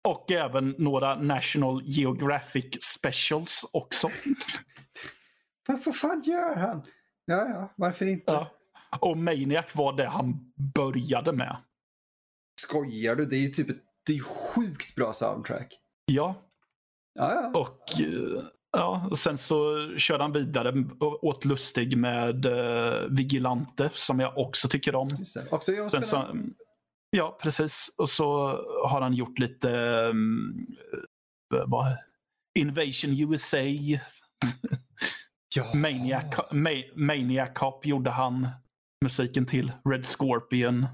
[0.09, 4.09] Och även några National Geographic Specials också.
[5.85, 6.83] Vad fan gör han?
[7.25, 8.31] Ja, ja, varför inte?
[8.31, 8.51] Ja.
[8.99, 11.57] Och Maniac var det han började med.
[12.61, 13.25] Skojar du?
[13.25, 15.79] Det är ju typ ett det är sjukt bra soundtrack.
[16.05, 16.35] Ja.
[17.13, 17.59] Ja, ja.
[17.59, 24.19] Och eh, Ja, och sen så körde han vidare åt Lustig med uh, Vigilante som
[24.19, 25.09] jag också tycker om.
[25.51, 26.35] Också jag sen så,
[27.11, 27.95] Ja, precis.
[27.97, 28.47] Och så
[28.87, 30.67] har han gjort lite um,
[31.67, 31.97] vad,
[32.59, 33.57] Invasion USA.
[35.55, 35.73] ja.
[35.73, 38.47] Maniac, Ma Maniac Cop gjorde han
[39.03, 39.71] musiken till.
[39.89, 40.85] Red Scorpion.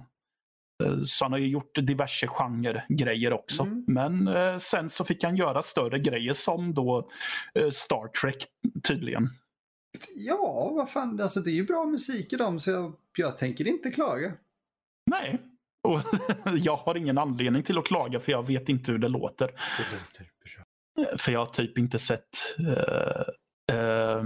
[0.84, 3.64] Eh, så han har ju gjort diverse genre-grejer också.
[3.64, 3.84] Mm.
[3.88, 7.10] Men eh, sen så fick han göra större grejer som då
[7.54, 8.48] eh, Star Trek
[8.84, 9.30] tydligen.
[10.16, 13.68] Ja, vad fan, alltså det är ju bra musik i dem så jag, jag tänker
[13.68, 14.34] inte klaga.
[15.12, 15.42] Nej,
[15.88, 16.02] och
[16.58, 19.48] jag har ingen anledning till att klaga för jag vet inte hur det låter.
[19.48, 21.18] Det låter bra.
[21.18, 24.24] För jag har typ inte sett uh, uh,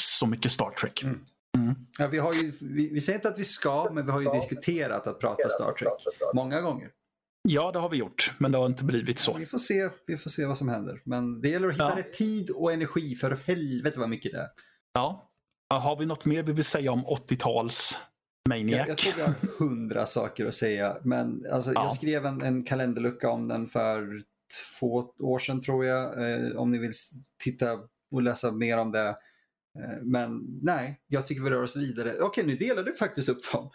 [0.00, 1.02] så mycket Star Trek.
[1.02, 1.24] Mm.
[1.56, 1.74] Mm.
[1.98, 4.30] Ja, vi, har ju, vi, vi, säger inte att vi ska, men vi har ju
[4.30, 6.90] diskuterat att prata Star Trek många gånger.
[7.48, 9.34] Ja, det har vi gjort, men det har inte blivit så.
[9.34, 11.02] Vi, får se, vi får se vad som händer.
[11.04, 11.96] Men det gäller att hitta ja.
[11.96, 14.48] rätt tid och energi, för helvete vad mycket det är.
[14.94, 15.30] Ja.
[15.74, 17.98] Har vi något mer vi vill säga om 80-tals
[18.48, 18.78] Maniac?
[18.78, 21.82] Jag, jag tror vi har hundra saker att säga, men alltså, ja.
[21.82, 24.20] jag skrev en, en kalenderlucka om den för
[24.78, 26.30] två år sedan tror jag.
[26.30, 26.92] Eh, om ni vill
[27.44, 27.78] titta
[28.10, 29.16] och läsa mer om det
[30.02, 32.14] men nej, jag tycker vi rör oss vidare.
[32.20, 33.70] Okej, nu delar du faktiskt upp dem.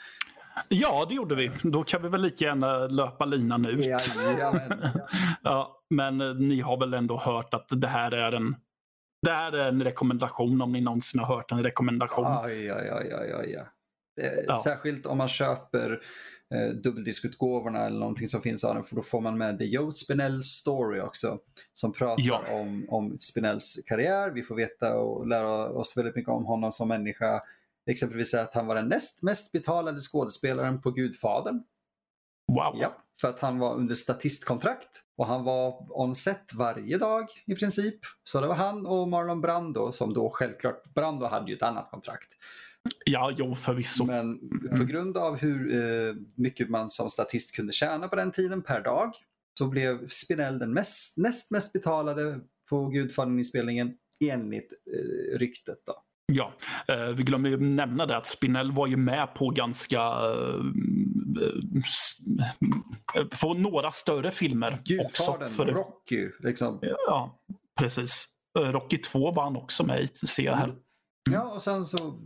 [0.70, 1.52] Ja, det gjorde vi.
[1.64, 3.86] Då kan vi väl lika gärna löpa linan ut.
[3.86, 5.00] Jajamän.
[5.44, 8.56] ja, men eh, ni har väl ändå hört att det här är en
[9.22, 12.26] det här är en rekommendation om ni någonsin har hört en rekommendation.
[12.28, 13.52] Aj, aj, aj, aj, aj.
[14.48, 14.62] Ja.
[14.64, 16.00] Särskilt om man köper
[16.54, 19.92] eh, dubbeldiskutgåvorna eller någonting som finns av den för då får man med The Joe
[19.92, 21.40] Spinell Story också.
[21.74, 22.44] Som pratar ja.
[22.50, 24.30] om, om Spinells karriär.
[24.30, 27.42] Vi får veta och lära oss väldigt mycket om honom som människa.
[27.86, 31.64] Exempelvis att han var den näst mest betalade skådespelaren på Gudfadern.
[32.48, 32.78] Wow.
[32.82, 37.56] Ja, för att han var under statistkontrakt och han var on set varje dag i
[37.56, 38.00] princip.
[38.24, 41.92] Så det var han och Marlon Brando som då självklart, Brando hade ju ett annat
[41.92, 42.30] kontrakt.
[43.06, 44.06] Ja, jo förvisso.
[44.06, 44.40] Men
[44.78, 48.82] på grund av hur eh, mycket man som statist kunde tjäna på den tiden per
[48.82, 49.12] dag
[49.54, 55.78] så blev Spinell den mest, näst mest betalade på Gudfadern-inspelningen enligt eh, ryktet.
[55.86, 55.94] Då.
[56.34, 56.54] Ja,
[56.88, 60.66] eh, vi glömde ju nämna det att Spinell var ju med på ganska eh,
[63.16, 64.82] eh på några större filmer.
[64.86, 66.30] Gudfadern, också för, Rocky.
[66.40, 66.80] Liksom.
[66.82, 67.40] Ja,
[67.80, 68.28] precis.
[68.60, 70.68] Eh, Rocky 2 var han också med i, ser jag här.
[70.68, 70.80] Mm.
[71.32, 72.20] Ja, och sen så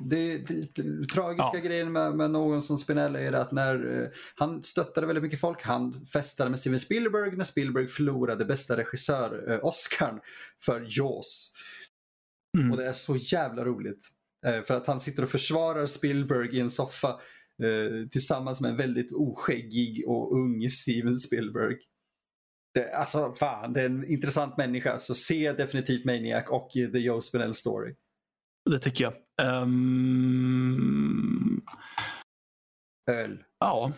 [0.00, 1.60] Det, det, det tragiska Ja.
[1.60, 5.62] grejen med, med någon som Spinell är att när eh, han stöttade väldigt mycket folk.
[5.62, 9.72] Han festade med Steven Spielberg när Spielberg förlorade bästa regissör eh,
[10.64, 11.52] för Jaws.
[12.58, 12.70] Mm.
[12.70, 14.08] Och det är så jävla roligt.
[14.46, 17.08] Eh, för att han sitter och försvarar Spielberg i en soffa
[17.62, 21.76] eh, tillsammans med en väldigt oskäggig och ung Steven Spielberg.
[22.74, 24.98] Det, alltså fan, det är en intressant människa.
[24.98, 27.94] Så se definitivt Maniac och The Joe Spinell Story.
[28.70, 29.14] Det tycker jag.
[29.42, 31.62] Ehm,
[33.10, 33.44] Öl.
[33.58, 33.92] ja.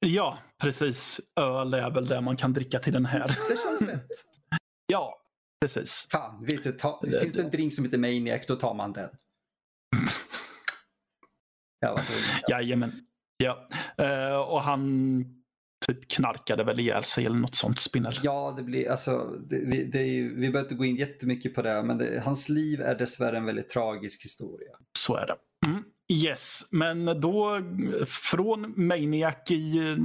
[0.00, 1.20] ja, precis.
[1.40, 3.28] Öl är väl det man kan dricka till den här.
[3.48, 4.08] Det känns rätt.
[4.92, 5.20] Ja,
[5.60, 6.08] precis.
[6.12, 8.92] Fan, vet du, ta, Det- finns det en drink som heter Maniac, då tar man
[8.92, 9.10] den.
[11.80, 11.98] Ja.
[12.48, 12.92] Jajamän.
[13.36, 13.68] Ja.
[13.98, 15.24] Eh, och han
[15.86, 18.20] typ knarkade väl ihjäl sig eller något sånt spinner.
[18.22, 21.62] ja det blir, alltså, det, vi, det ju, vi behöver inte gå in jättemycket på
[21.62, 24.70] det, men det, hans liv är dessvärre en väldigt tragisk historia.
[24.98, 25.36] Så är det.
[25.66, 25.84] Mm.
[26.12, 29.96] Yes, men då eh, från Maniac i eh,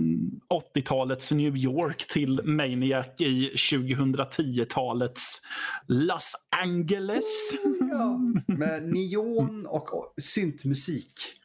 [0.76, 5.42] 80-talets New York till Maniac i 2010-talets
[5.88, 7.52] Los Angeles.
[7.80, 11.41] Ja, med neon och syntmusik.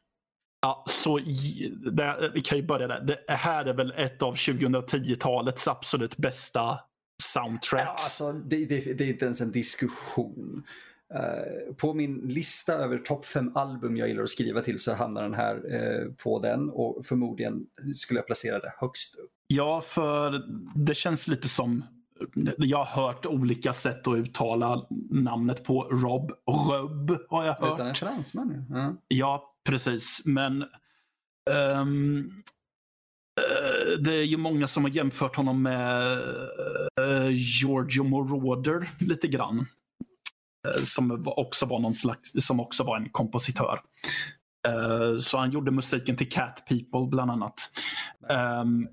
[0.67, 1.19] Ja, så
[1.93, 3.01] det, vi kan ju börja där.
[3.01, 6.79] Det här är väl ett av 2010-talets absolut bästa
[7.23, 7.71] soundtracks.
[7.71, 10.65] Ja, alltså, det, det, det är inte ens en diskussion.
[11.15, 15.23] Eh, på min lista över topp fem album jag gillar att skriva till så hamnar
[15.23, 19.31] den här eh, på den och förmodligen skulle jag placera det högst upp.
[19.47, 20.43] Ja, för
[20.75, 21.85] det känns lite som...
[22.59, 26.33] Jag har hört olika sätt att uttala namnet på Rob.
[26.47, 27.99] Rob har jag Just det, är hört.
[27.99, 28.65] fransman.
[28.71, 28.95] Ja.
[29.09, 30.23] Ja, precis.
[30.25, 30.65] Men
[31.51, 32.43] um,
[33.41, 36.19] uh, det är ju många som har jämfört honom med
[37.01, 39.67] uh, Giorgio Moroder lite grann.
[40.67, 43.81] Uh, som också var någon slags, som också var en kompositör.
[45.21, 47.55] Så han gjorde musiken till Cat People bland annat.
[48.63, 48.89] Um,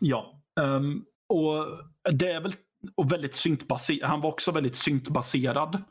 [0.00, 1.66] ja, um, och
[2.12, 2.52] det är väl
[2.94, 4.10] och väldigt syntbaserad.
[4.10, 5.82] Han var också väldigt syntbaserad.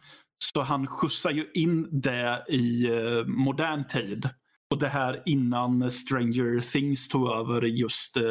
[0.43, 4.29] Så han skjutsar ju in det i eh, modern tid.
[4.71, 8.23] Och det här innan Stranger Things tog över just uh,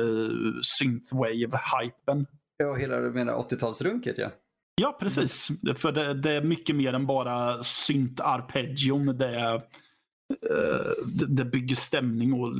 [0.80, 2.26] synthwave-hypen.
[2.56, 4.30] Ja, hela det menar 80-talsrunket ja.
[4.74, 5.48] Ja, precis.
[5.76, 9.18] För det, det är mycket mer än bara synt-arpeggion.
[9.18, 12.52] Det, är, eh, det, det bygger stämning och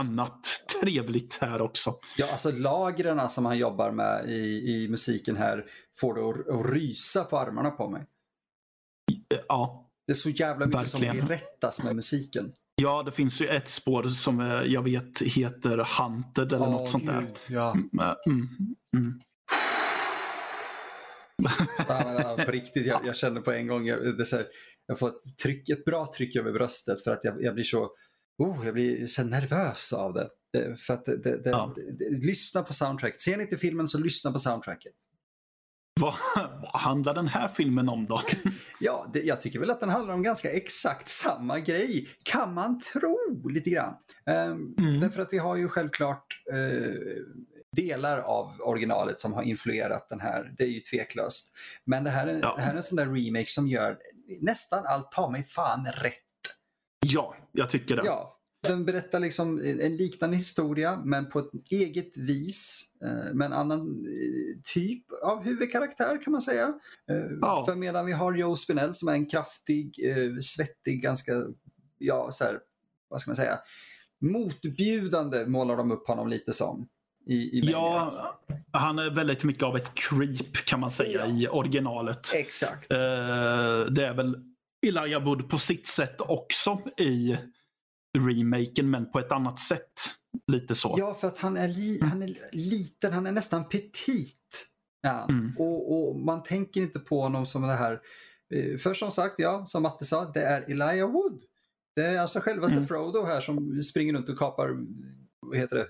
[0.00, 0.40] annat
[0.80, 1.94] trevligt här också.
[2.18, 5.64] Ja, alltså lagren som han jobbar med i, i musiken här
[6.00, 8.06] får det att, att rysa på armarna på mig.
[9.34, 11.26] Eh, Ja, Det är så jävla mycket som Verkligen.
[11.26, 12.52] berättas med musiken.
[12.82, 17.06] Ja, det finns ju ett spår som eh, jag vet heter Hunted eller något sånt
[17.06, 17.26] där.
[17.48, 17.72] Ja.
[17.72, 17.88] Mm,
[18.26, 18.48] mm,
[18.96, 19.20] mm.
[21.88, 24.46] Ja, på riktigt, jag, jag känner på en gång, jag, det här,
[24.86, 27.90] jag får ett, tryck, ett bra tryck över bröstet för att jag, jag blir så
[28.38, 30.28] oh, jag blir så nervös av det.
[30.52, 31.74] det för att det, det, Ja.
[31.98, 33.20] det, lyssna på soundtracket.
[33.20, 34.92] Ser ni inte filmen så lyssna på soundtracket.
[36.00, 36.14] Vad,
[36.62, 38.20] vad handlar den här filmen om då?
[38.80, 42.08] Ja, det, jag tycker väl att den handlar om ganska exakt samma grej.
[42.24, 43.94] Kan man tro lite grann.
[44.26, 45.00] Ehm, Mm.
[45.00, 46.94] Därför att vi har ju självklart eh,
[47.76, 50.54] delar av originalet som har influerat den här.
[50.58, 51.52] Det är ju tveklöst.
[51.84, 52.54] Men det här är, Ja.
[52.56, 53.98] det här är en sån där remake som gör
[54.40, 56.14] nästan allt ta mig fan rätt.
[57.06, 58.02] Ja, jag tycker det.
[58.04, 58.33] Ja,
[58.64, 62.82] den berättar liksom en liknande historia men på ett eget vis.
[63.04, 66.66] eh, Med en annan eh, typ av huvudkaraktär kan man säga.
[67.10, 67.64] Eh, Ja.
[67.66, 69.94] För medan vi har Joe Spinell som är en kraftig,
[70.42, 71.32] svettig, ganska,
[71.98, 72.58] ja så här,
[73.08, 73.58] vad ska man säga,
[74.20, 76.88] motbjudande målar de upp honom lite som.
[77.26, 77.60] I, i.
[77.70, 78.12] Ja,
[78.72, 81.32] han är väldigt mycket av ett creep kan man säga Ja.
[81.36, 82.34] i originalet.
[82.34, 82.90] Exakt.
[82.92, 82.98] Eh,
[83.90, 84.36] det är väl
[84.86, 87.36] Elijah Wood på sitt sätt också i
[88.18, 89.92] remaken men på ett annat sätt.
[90.52, 90.94] Lite så.
[90.98, 94.66] Ja, för att han är, li, han är liten, han är nästan petit.
[95.00, 95.26] Ja.
[95.30, 95.52] Mm.
[95.58, 98.00] Och, och man tänker inte på honom som det här.
[98.54, 101.42] eh, För som sagt, ja, som Matte sa, det är Elijah Wood.
[101.96, 102.88] Det är alltså självaste Mm.
[102.88, 104.76] Frodo här som springer runt och kapar
[105.46, 105.86] vad heter det?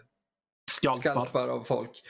[0.70, 1.00] Skalpar.
[1.00, 2.02] skalpar av folk.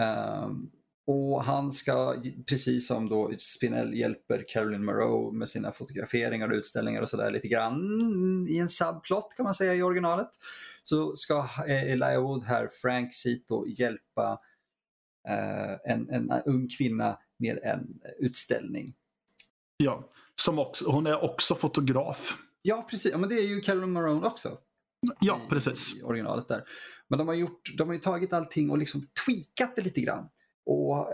[0.00, 0.70] Ehm,
[1.06, 7.00] och han ska, precis som då Spinell hjälper Carolyn Monroe med sina fotograferingar och utställningar
[7.02, 10.28] och sådär lite grann i en subplot kan man säga i originalet.
[10.82, 11.38] Så ska
[11.68, 14.40] eh, Elijah Wood här, Frank Sito, hjälpa
[15.28, 18.94] eh, en, en ung kvinna med en utställning.
[19.76, 20.10] Ja.
[20.40, 22.38] Som också, hon är också fotograf.
[22.62, 23.12] Ja, precis.
[23.12, 24.58] Ja, men det är ju Carolyn Monroe också.
[25.20, 25.98] Ja, i- precis.
[25.98, 26.64] i originalet där.
[27.08, 30.28] Men de har, gjort, de har ju tagit allting och liksom tweakat det lite grann.
[30.66, 31.08] Och eh,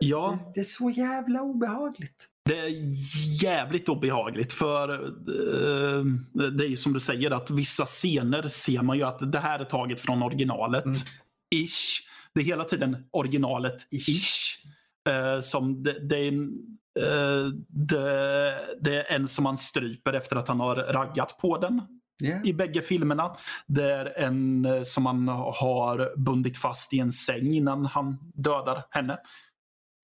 [0.00, 0.38] Ja.
[0.44, 2.28] det, det är så jävla obehagligt.
[2.44, 2.72] Det är
[3.44, 6.04] jävligt obehagligt för eh,
[6.50, 9.58] det är ju som du säger att vissa scener ser man ju att det här
[9.60, 10.84] är taget från originalet.
[10.84, 10.96] Mm.
[11.54, 12.00] Ish.
[12.34, 14.08] Det är hela tiden originalet Ish.
[14.08, 14.58] ish.
[15.08, 16.52] Eh, som det, det, är en,
[17.00, 22.01] eh, det, det är en som man stryper efter att han har raggat på den
[22.22, 22.46] Yeah.
[22.46, 23.36] i bägge filmerna.
[23.66, 28.84] Det är en eh, som man har bundit fast i en säng innan han dödar
[28.90, 29.12] henne.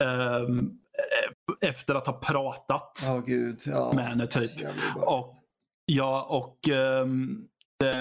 [0.02, 0.48] Eh,
[1.60, 3.58] efter att ha pratat Ja, gud.
[3.66, 3.92] Ja.
[3.94, 4.50] med henne typ.
[4.96, 5.34] Och,
[5.86, 6.58] ja, och
[7.80, 7.92] det,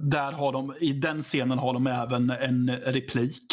[0.00, 3.46] där har de, i den scenen har de även en replik.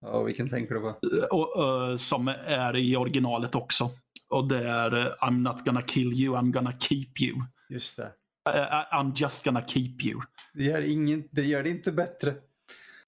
[0.00, 0.88] Ja, vilken tänker du på?
[0.88, 3.90] eh, Och, eh, som är i originalet också.
[4.30, 4.90] Och det är
[5.20, 7.36] I'm not gonna kill you, I'm gonna keep you.
[7.70, 8.10] Just det.
[8.46, 10.20] Eh, I'm just gonna keep you.
[10.54, 12.34] Det gör, ingen, det gör det inte bättre.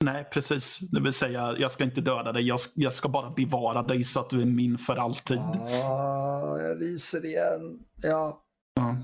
[0.05, 0.79] Nej, precis.
[0.79, 2.43] Det vill säga, jag ska inte döda dig.
[2.47, 5.39] Jag, jag ska bara bevara dig så att du är min för alltid.
[5.39, 7.79] Ah, jag ryser igen.
[8.03, 8.43] Ja.
[8.75, 8.97] Ja.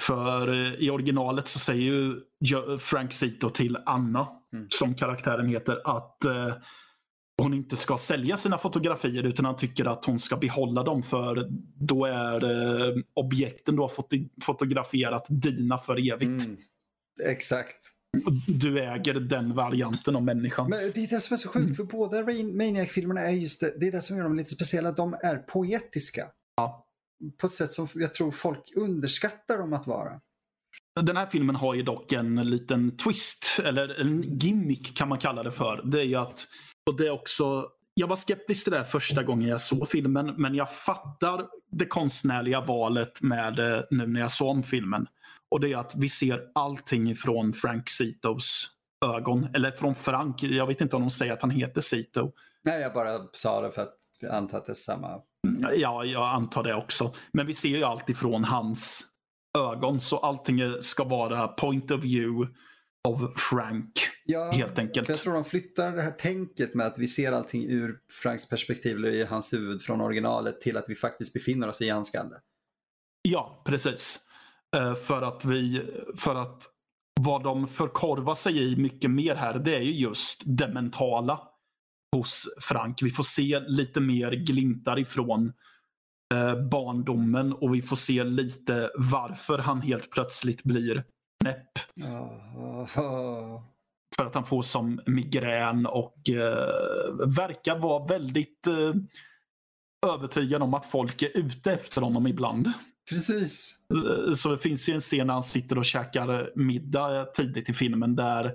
[0.00, 2.20] För eh, i originalet så säger ju
[2.78, 4.66] Frank Zito till Anna, Mm.
[4.70, 6.54] som karaktären heter, att eh,
[7.42, 11.48] hon inte ska sälja sina fotografier utan han tycker att hon ska behålla dem för
[11.74, 16.44] då är eh, objekten du har foto- fotograferat dina för evigt.
[16.46, 16.56] Mm.
[17.24, 17.76] Exakt.
[18.46, 20.70] Du äger den varianten av människan.
[20.70, 23.74] Men det är det som är så sjukt, för båda Rain- Maniac-filmerna är just det,
[23.80, 24.92] det är det som gör dem lite speciella.
[24.92, 26.26] De är poetiska.
[26.56, 26.86] Ja.
[27.40, 30.20] På ett sätt som jag tror folk underskattar dem att vara.
[31.00, 35.42] Den här filmen har ju dock en liten twist, eller en gimmick kan man kalla
[35.42, 35.82] det för.
[35.84, 36.46] Det är ju att,
[36.86, 40.54] och det är också, jag var skeptisk till det första gången jag såg filmen, men
[40.54, 45.06] jag fattar det konstnärliga valet med det nu när jag såg om filmen.
[45.50, 48.68] Och det är att vi ser allting från Frank Zitos
[49.04, 49.48] ögon.
[49.54, 52.32] Eller från Frank, jag vet inte om de säger att han heter Zito.
[52.64, 55.20] Nej, jag bara sa det för att jag antar att det är samma.
[55.76, 57.12] Ja, jag antar det också.
[57.32, 59.04] Men vi ser ju allt ifrån hans
[59.58, 60.00] ögon.
[60.00, 62.54] Så allting ska vara point of view
[63.08, 63.92] of Frank.
[64.24, 65.08] Ja, Helt enkelt.
[65.08, 68.96] jag tror de flyttar det här tänket med att vi ser allting ur Franks perspektiv,
[68.96, 72.34] eller i hans huvud från originalet, till att vi faktiskt befinner oss i hans skalle.
[73.22, 74.18] Ja, precis.
[74.76, 75.82] Eh, För att vi,
[76.16, 76.64] för att
[77.20, 81.40] vad de förkorvar sig i mycket mer här, det är ju just det mentala
[82.16, 83.02] hos Frank.
[83.02, 85.52] Vi får se lite mer glimtar ifrån
[86.34, 91.04] eh, barndomen och vi får se lite varför han helt plötsligt blir
[91.42, 91.78] knäpp.
[94.16, 98.94] För att han får som migrän och eh, verkar vara väldigt eh,
[100.14, 102.72] övertygad om att folk är ute efter honom ibland.
[103.10, 103.74] Precis.
[103.94, 107.72] Eh, Så det finns ju en scen när han sitter och käkar middag tidigt i
[107.72, 108.52] filmen där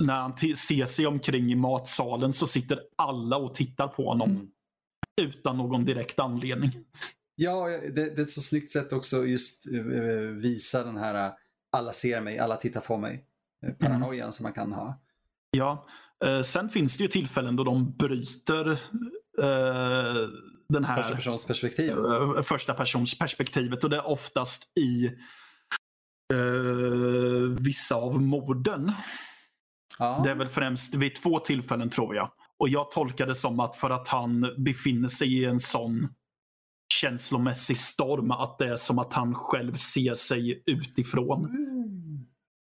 [0.00, 4.48] när han ser sig omkring i matsalen så sitter alla och tittar på honom Mm.
[5.30, 6.70] utan någon direkt anledning.
[7.36, 11.32] Ja, det, det är ett så snyggt sätt också just uh, visa den här
[11.70, 13.24] alla ser mig, alla tittar på mig.
[13.66, 15.00] uh, Paranoian som man kan ha.
[15.50, 15.86] Ja,
[16.24, 18.70] eh, sen finns det ju tillfällen då de bryter
[19.42, 20.28] eh,
[20.68, 21.90] den här Första persons perspektiv.
[21.90, 25.06] eh, första persons perspektivet och det är oftast i
[26.34, 28.92] eh, vissa av morden.
[29.98, 30.20] Ja.
[30.24, 32.30] Det är väl främst vid två tillfällen tror jag.
[32.58, 36.08] Och jag tolkar det som att för att han befinner sig i en sån
[37.00, 41.44] känslomässig storm att det är som att han själv ser sig utifrån.
[41.44, 42.26] Mm.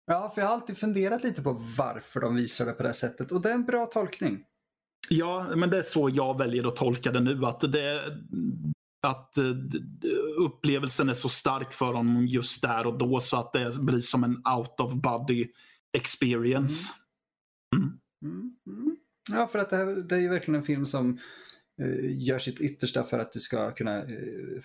[0.05, 2.93] Ja, för jag har alltid funderat lite på varför de visar det på det här
[2.93, 4.43] sättet och det är en bra tolkning.
[5.09, 7.45] Ja, men det är så jag väljer att tolka det nu.
[7.45, 8.03] Att, det,
[9.07, 9.45] att eh,
[10.39, 14.23] upplevelsen är så stark för honom just där och då så att det blir som
[14.23, 15.47] en out of body
[15.97, 16.93] experience.
[17.75, 17.99] Mm,
[18.67, 18.97] mm.
[19.31, 21.19] Ja, för att det, här, det är ju verkligen en film som
[22.17, 24.61] gör sitt yttersta för att du ska kunna, eh,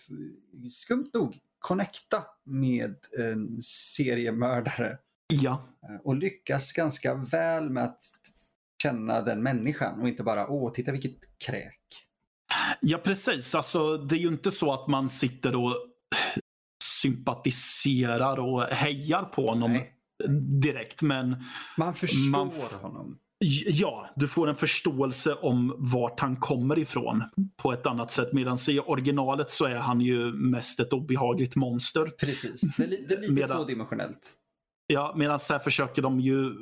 [0.70, 4.98] skumt nog, connecta med en seriemördare.
[5.28, 8.00] Ja, Eh, Och lyckas ganska väl med att
[8.82, 11.80] känna den människan och inte bara åh, titta vilket kräk.
[12.80, 13.54] Ja, precis.
[13.54, 15.74] Alltså, det är ju inte så att man sitter och
[17.02, 19.94] sympatiserar och hejar på honom Nej.
[20.60, 21.02] direkt.
[21.02, 21.44] Men
[21.78, 22.50] Man förstår Man
[22.82, 23.18] honom.
[23.66, 27.24] Ja, du får en förståelse om vart han kommer ifrån
[27.56, 28.32] på ett annat sätt.
[28.32, 32.06] Medan i originalet så är han ju mest ett obehagligt monster.
[32.06, 34.34] Precis, det är, det är lite Medan- tvådimensionellt.
[34.86, 36.52] Ja, medan här försöker de ju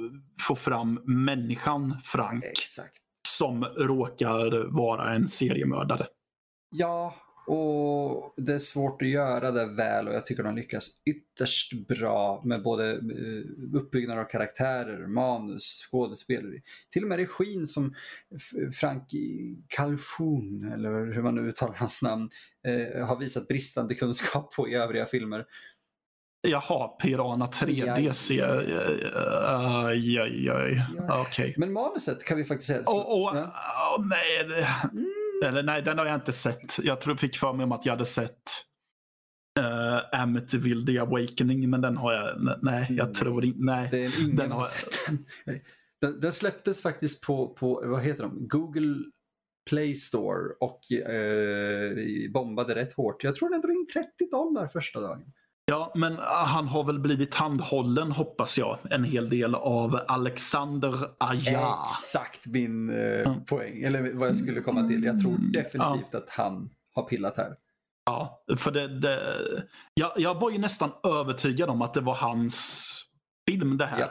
[0.42, 2.96] få fram människan Frank Exakt.
[3.28, 6.06] som råkar vara en seriemördare.
[6.76, 7.14] Ja,
[7.46, 12.42] och det är svårt att göra det väl och jag tycker de lyckas ytterst bra
[12.44, 16.62] med både eh, uppbyggnad av karaktärer, manus, skådespeleri.
[16.90, 17.94] Till och med regin som
[18.80, 19.02] Frank
[19.68, 22.28] Calhoun, eller hur man nu uttalar hans namn,
[22.66, 25.44] eh, har visat bristande kunskap på i övriga filmer.
[26.48, 28.64] Jaha, Piranha 3D ser jag.
[29.84, 30.82] Aj, aj, aj.
[30.96, 31.20] Ja.
[31.20, 31.54] Okej.
[31.56, 32.80] Men manuset kan vi faktiskt säga.
[32.86, 33.96] Och, och, Ja.
[33.98, 35.06] och, nej, Mm.
[35.44, 36.78] Eller, nej, den har jag inte sett.
[36.84, 38.42] Jag tror, fick för mig om att jag hade sett
[39.60, 43.88] uh, Amityville The Awakening, men den har jag, nej, jag tror inte, nej.
[43.90, 45.26] Det är ingen Den har har- sett den.
[46.00, 46.20] den.
[46.20, 48.48] Den släpptes faktiskt på, på vad heter de?
[48.48, 48.96] Google
[49.70, 51.96] Play Store och eh,
[52.32, 53.24] bombade rätt hårt.
[53.24, 55.32] Jag tror den drog in 30 dollar första dagen.
[55.70, 61.08] Ja, men ah, han har väl blivit handhållen, hoppas jag, en hel del av Alexander
[61.18, 61.74] Aja.
[61.84, 63.44] Exakt min eh, Mm.
[63.44, 65.04] poäng, eller vad jag skulle komma till.
[65.04, 67.54] Jag tror Mm, definitivt att han har pillat här.
[68.06, 69.36] Ja, för det, det,
[69.94, 72.86] jag, jag var ju nästan övertygad om att det var hans
[73.50, 74.00] film det här.
[74.00, 74.06] Ja.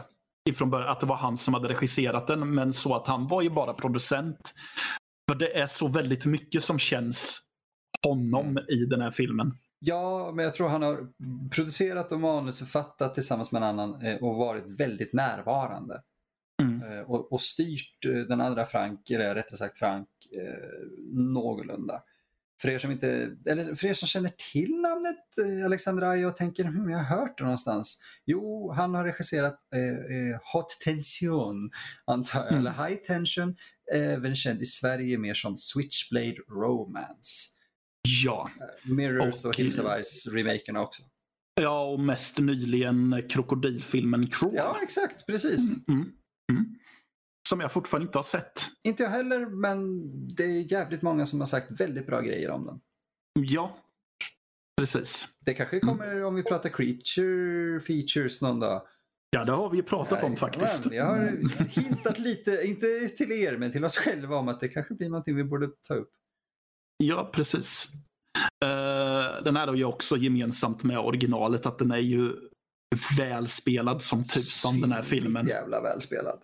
[0.49, 3.41] Ifrån början, att det var han som hade regisserat den, men så att han var
[3.41, 4.53] ju bara producent.
[5.30, 7.39] För det är så väldigt mycket som känns
[8.08, 8.64] honom Mm.
[8.70, 9.58] i den här filmen.
[9.80, 11.08] Ja, men jag tror han har
[11.50, 16.02] producerat och manusförfattat tillsammans med en annan eh, och varit väldigt närvarande.
[16.62, 16.92] Mm.
[16.92, 22.02] Eh, och, och styrt eh, den andra Frank, eller rättare sagt Frank, eh, någorlunda.
[22.62, 26.38] För er, som inte, eller för er som känner till namnet eh, Alexander Aja och
[26.38, 28.02] tänker hm, jag har hört det någonstans.
[28.26, 31.70] Jo, han har regisserat eh, Hot Tension,
[32.06, 32.60] antar jag, Mm.
[32.60, 33.56] eller High Tension,
[33.94, 37.52] även känd i Sverige mer som Switchblade Romance.
[38.26, 38.49] Ja.
[38.84, 41.03] Mirrors och, Och- Hills of Ice-remakerna också.
[41.62, 44.56] ja, och mest nyligen krokodilfilmen Crawl.
[44.56, 45.88] Ja, exakt, precis.
[45.88, 46.01] Mm.
[46.51, 46.66] Mm.
[47.49, 48.53] Som jag fortfarande inte har sett.
[48.84, 50.01] Inte jag heller, men
[50.36, 52.80] det är jävligt många som har sagt väldigt bra grejer om den.
[53.45, 53.78] Ja,
[54.82, 55.28] precis.
[55.39, 58.88] Det kanske kommer om vi pratar creature features någon dag.
[59.30, 60.86] Ja, det har vi ju pratat om Nej, faktiskt.
[60.86, 64.68] men Jag har hintat lite, inte till er, men till oss själva om att det
[64.68, 66.12] kanske blir någonting vi borde ta upp.
[66.98, 67.88] Ja, precis.
[68.64, 72.34] Eh, den här har ju också gemensamt med originalet att den är ju
[73.18, 75.48] välspelad som tusan den här filmen.
[75.48, 76.39] Jävla välspelad.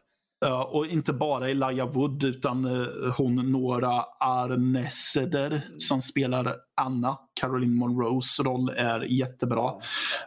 [0.45, 7.75] Ja, och inte bara Elijah Wood utan eh, hon Nora Arneseder som spelar Anna, Caroline
[7.75, 9.71] Monroes roll är jättebra.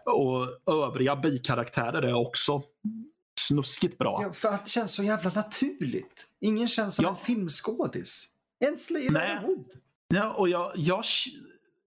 [0.06, 2.62] Och övriga bikaraktärer är också
[3.40, 4.20] snuskigt bra.
[4.22, 6.26] Ja, för att det känns så jävla naturligt.
[6.40, 7.10] Ingen känns som Ja.
[7.10, 8.26] en filmskådis.
[8.64, 9.42] Ens Elijah.
[9.46, 9.66] Wood.
[10.08, 11.04] Ja, och jag, jag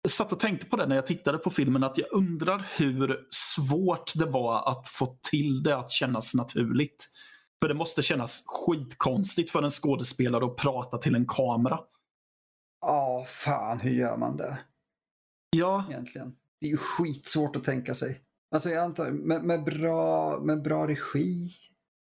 [0.09, 4.13] satt och tänkte på det när jag tittade på filmen att jag undrar hur svårt
[4.15, 7.07] det var att få till det att kännas naturligt.
[7.63, 11.81] För det måste kännas skitkonstigt för en skådespelare att prata till en kamera.
[12.81, 14.59] Ja, fan hur gör man det
[15.51, 16.37] Ja, egentligen?
[16.61, 18.21] Det är ju skitsvårt att tänka sig.
[18.55, 21.51] Alltså jag antar, med, med, bra, med bra regi.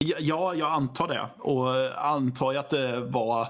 [0.05, 1.31] ja, ja, jag antar det.
[1.39, 3.49] Och eh, antar jag att det var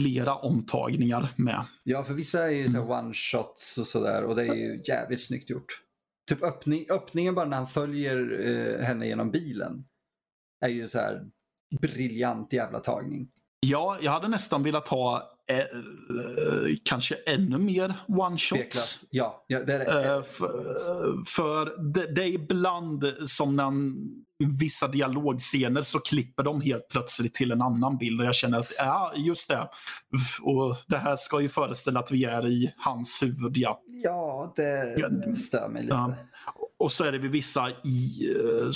[0.00, 1.66] flera omtagningar med.
[1.82, 5.20] Ja, för vissa är ju så one shots och sådär och det är ju jävligt
[5.26, 5.82] snyggt gjort.
[6.28, 9.84] Typ öppning, öppningen bara när han följer eh, henne genom bilen
[10.64, 11.30] är ju så här
[11.80, 13.28] briljant jävla tagning.
[13.66, 15.66] Ja, jag hade nästan velat ha eh, eh,
[16.84, 19.04] kanske ännu mer one-shots.
[19.10, 20.16] Ja, ja, det är.
[20.16, 20.84] Eh, för
[21.26, 23.72] för det, det är ibland som när
[24.60, 28.72] vissa dialogscener så klipper de helt plötsligt till en annan bild och jag känner att
[28.78, 29.68] ja, just det.
[30.42, 33.56] Och det här ska ju föreställa att vi är i hans huvud.
[33.56, 33.82] Ja.
[33.86, 35.94] Ja, det stör mig lite.
[35.94, 36.14] Ja.
[36.78, 38.70] Och så är det vid vissa i, eh,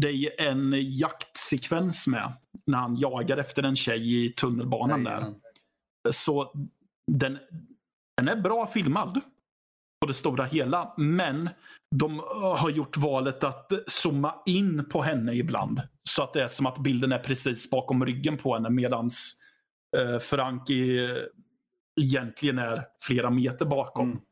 [0.00, 2.32] det är en jaktsekvens med
[2.66, 5.10] när han jagar efter en tjej i tunnelbanan där.
[5.10, 5.40] Jajamän.
[6.10, 6.52] Så
[7.12, 7.38] den,
[8.16, 9.20] den är bra filmad
[10.00, 10.94] på det stora hela.
[10.96, 11.50] Men
[11.96, 15.82] de eh, har gjort valet att zooma in på henne ibland.
[16.02, 19.40] Så att det är som att bilden är precis bakom ryggen på henne medans
[19.96, 21.22] eh, Frankie eh,
[22.00, 24.10] egentligen är flera meter bakom.
[24.10, 24.22] Mm.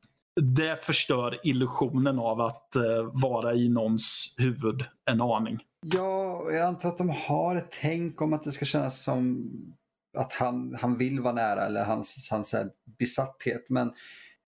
[0.43, 2.83] Det förstör illusionen av att eh,
[3.13, 5.59] vara i någons huvud en aning.
[5.87, 9.51] Ja, jag antar att de har ett tänk om att det ska kännas som
[10.19, 13.71] att han, han vill vara nära eller hans, hans här besatthet.
[13.71, 13.93] Men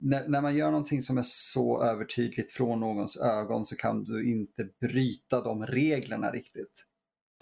[0.00, 4.30] när, när man gör någonting som är så övertydligt från någons ögon så kan du
[4.30, 6.84] inte bryta de reglerna riktigt.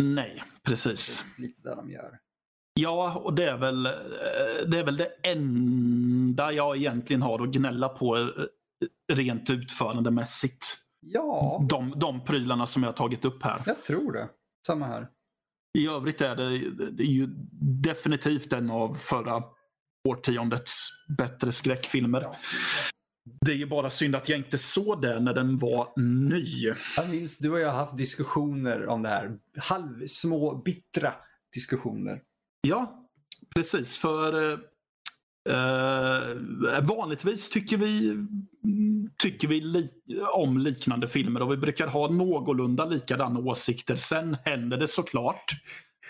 [0.02, 1.24] Nej, precis.
[1.38, 2.18] Lite det de gör.
[2.74, 3.92] Ja, och det är, väl, eh,
[4.66, 8.26] det är väl det enda jag egentligen har att gnälla på eh,
[9.12, 10.76] rent utförandemässigt.
[11.06, 13.62] Ja, De, de prylarna som jag har tagit upp här.
[13.66, 14.28] jag tror det.
[14.66, 15.08] Samma här.
[15.78, 17.26] I övrigt är det, det är ju
[17.82, 19.42] definitivt en av förra
[20.08, 22.20] årtiondets bättre skräckfilmer.
[22.20, 22.36] Ja.
[23.46, 26.74] Det är ju bara synd att jag inte såg det när den var ny.
[26.96, 29.38] Jag minns, du och jag har haft diskussioner om det här.
[29.58, 31.14] Halvsmå, bittra
[31.54, 32.22] diskussioner.
[32.60, 33.08] Ja,
[33.54, 33.98] precis.
[33.98, 34.52] För
[35.48, 38.16] eh, vanligtvis tycker vi,
[39.22, 39.88] tycker vi li
[40.32, 43.94] om liknande filmer och vi brukar ha någorlunda likadana åsikter.
[43.94, 45.44] Sen händer det såklart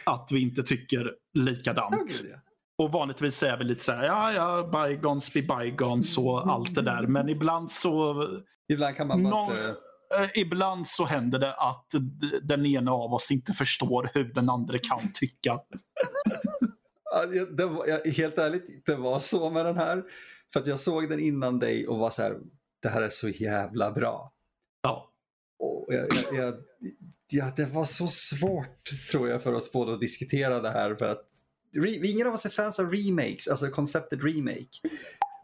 [0.07, 2.23] att vi inte tycker likadant.
[2.79, 6.83] Och vanligtvis är vi lite så här, ja, ja, bygons be bygons och allt det
[6.83, 7.07] där.
[7.07, 8.27] Men ibland så,
[8.73, 9.77] Ibland kan man bara inte...
[10.19, 11.87] eh, ibland så händer det att
[12.43, 15.59] den ena av oss inte förstår hur den andra kan tycka.
[17.57, 20.03] Det- var, helt ärligt, det var så med den här.
[20.53, 22.37] För att jag såg den innan dig och var så här,
[22.83, 24.33] det här är så jävla bra.
[24.83, 25.11] Ja,
[25.59, 26.55] Och jag, jag, jag,
[27.31, 31.07] ja, det var så svårt tror jag för oss båda att diskutera det här för
[31.07, 31.29] att
[31.77, 34.69] re, ingen av oss är fans av remakes, alltså konceptet remake.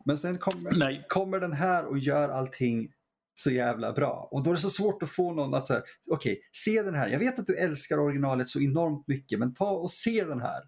[0.05, 2.93] Men sen kommer, kommer den här och gör allting
[3.39, 4.29] så jävla bra.
[4.31, 7.09] Och då är det så svårt att få någon att säga, okej, se den här.
[7.09, 10.61] Jag vet att du älskar originalet så enormt mycket, men ta och se den här.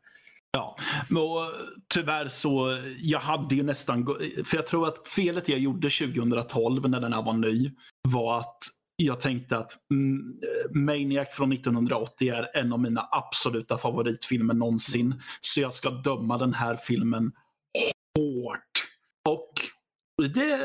[0.53, 0.77] Ja,
[1.11, 1.53] och
[1.95, 4.07] tyvärr så, jag hade ju nästan,
[4.45, 7.73] för jag tror att felet jag gjorde 2012 när den här var ny
[8.09, 8.59] var att
[8.97, 10.41] jag tänkte att mm,
[10.71, 15.23] Maniac från 1980 är en av mina absoluta favoritfilmer någonsin.
[15.41, 17.33] Så jag ska döma den här filmen
[18.19, 18.68] hårt.
[20.19, 20.59] Det,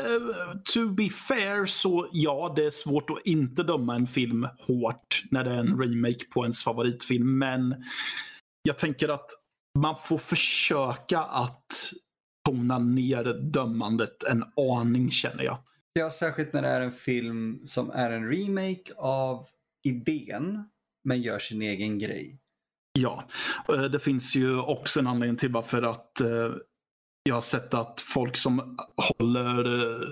[0.64, 5.44] to be fair så ja, det är svårt att inte döma en film hårt när
[5.44, 7.38] det är en remake på ens favoritfilm.
[7.38, 7.84] Men
[8.62, 9.30] jag tänker att
[9.78, 11.92] man får försöka att
[12.48, 15.58] tona ner dömandet en aning känner jag.
[15.92, 19.46] Ja, särskilt när det är en film som är en remake av
[19.84, 20.68] idén,
[21.04, 22.38] men gör sin egen grej.
[22.98, 23.28] Ja,
[23.68, 26.52] eh, det finns ju också en anledning till varför att eh,
[27.28, 30.08] jag har sett att folk som håller eh,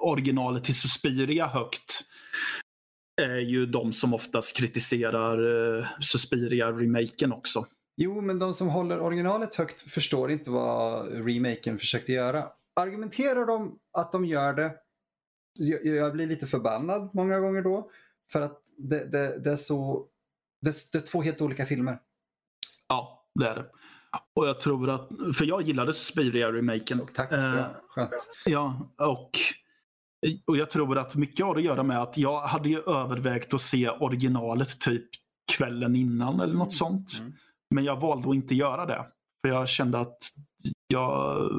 [0.00, 2.02] originalet till Suspiria högt
[3.22, 5.38] är ju de som oftast kritiserar
[5.78, 7.66] eh, Suspiria-remaken också.
[7.96, 12.48] Jo, men de som håller originalet högt förstår inte vad remaken försökte göra.
[12.80, 14.74] Argumenterar de att de gör det,
[15.58, 17.90] jag, jag blir lite förbannad många gånger då.
[18.32, 20.06] För att det, det, det är så,
[20.60, 21.98] det, det är två helt olika filmer.
[22.88, 23.70] Ja, det är det.
[24.34, 27.00] Och jag tror att, för jag gillade Suspiria-remaken.
[27.14, 28.10] Tack, Eh, skönt.
[28.44, 29.30] Ja, och,
[30.46, 33.60] och jag tror att mycket har att göra med att jag hade ju övervägt att
[33.60, 35.06] se originalet typ
[35.52, 37.18] kvällen innan eller något sånt.
[37.20, 37.32] Mm.
[37.74, 39.06] Men jag valde att inte göra det.
[39.42, 40.18] För jag kände att
[40.88, 41.50] jag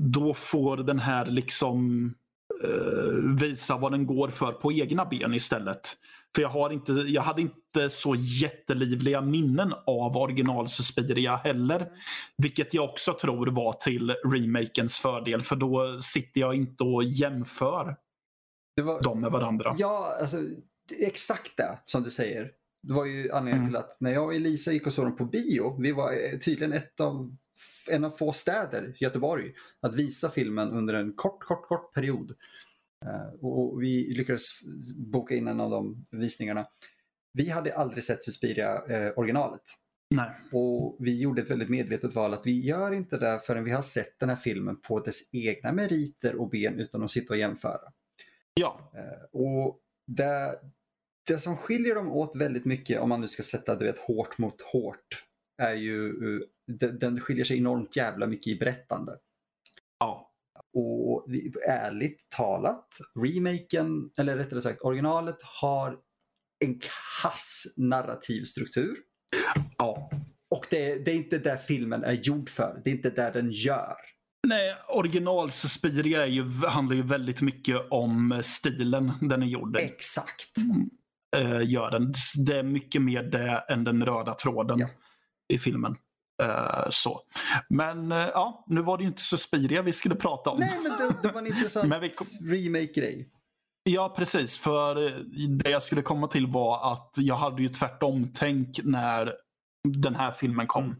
[0.00, 2.06] då får den här liksom
[2.64, 5.96] eh, visa vad den går för på egna ben istället.
[6.34, 11.88] För jag, har inte, jag hade inte så jättelivliga minnen av original Suspiria heller.
[12.36, 15.42] Vilket jag också tror var till remakens fördel.
[15.42, 17.96] För då sitter jag inte och jämför
[18.82, 19.74] var, dem med varandra.
[19.78, 20.36] Ja, alltså
[20.98, 22.50] exakt det som du säger.
[22.82, 23.68] Det var ju anledningen Mm.
[23.68, 26.38] till att när jag och Elisa gick och såg dem på bio, vi var eh,
[26.38, 27.36] tydligen ett av,
[27.90, 32.32] en av få städer, Göteborg, att visa filmen under en kort, kort, kort period.
[33.06, 34.50] Eh, och vi lyckades
[34.96, 36.66] boka in en av de visningarna.
[37.32, 39.62] Vi hade aldrig sett Suspiria eh, originalet.
[40.14, 40.30] Nej.
[40.52, 43.82] Och vi gjorde ett väldigt medvetet val att vi gör inte det förrän vi har
[43.82, 47.92] sett den här filmen på dess egna meriter och ben utan att sitta och jämföra.
[48.54, 50.60] Ja, Eh, Och det,
[51.28, 54.38] det som skiljer dem åt väldigt mycket, om man nu ska sätta du vet, hårt
[54.38, 55.24] mot hårt,
[55.62, 59.18] är ju eh, den skiljer sig enormt jävla mycket i berättande.
[59.98, 60.31] ja,
[60.74, 61.26] Och
[61.68, 62.88] ärligt talat,
[63.24, 65.96] remaken, eller rättare sagt originalet, har
[66.64, 66.80] en
[67.22, 68.96] kass narrativ struktur.
[69.78, 70.10] ja.
[70.50, 72.80] Och det, det är inte det filmen är gjord för.
[72.84, 73.96] Det är inte det den gör.
[74.48, 79.84] Nej, original Suspiria är ju, handlar ju väldigt mycket om stilen den är gjord i.
[79.84, 80.54] Exakt.
[81.36, 82.12] eh, gör den.
[82.46, 84.88] Det är mycket mer det än den röda tråden Ja.
[85.48, 85.96] i filmen.
[86.42, 87.20] Eh, så.
[87.68, 90.60] Men eh, ja, nu var det ju inte Suspiria vi skulle prata om.
[90.60, 93.28] Nej, men det, det var en intressant Men vi kom- remake-grej.
[93.84, 94.58] Ja, precis.
[94.58, 95.12] För eh,
[95.48, 99.32] det jag skulle komma till var att jag hade ju tvärtom tänk när
[99.88, 100.84] den här filmen kom.
[100.84, 100.96] Mm.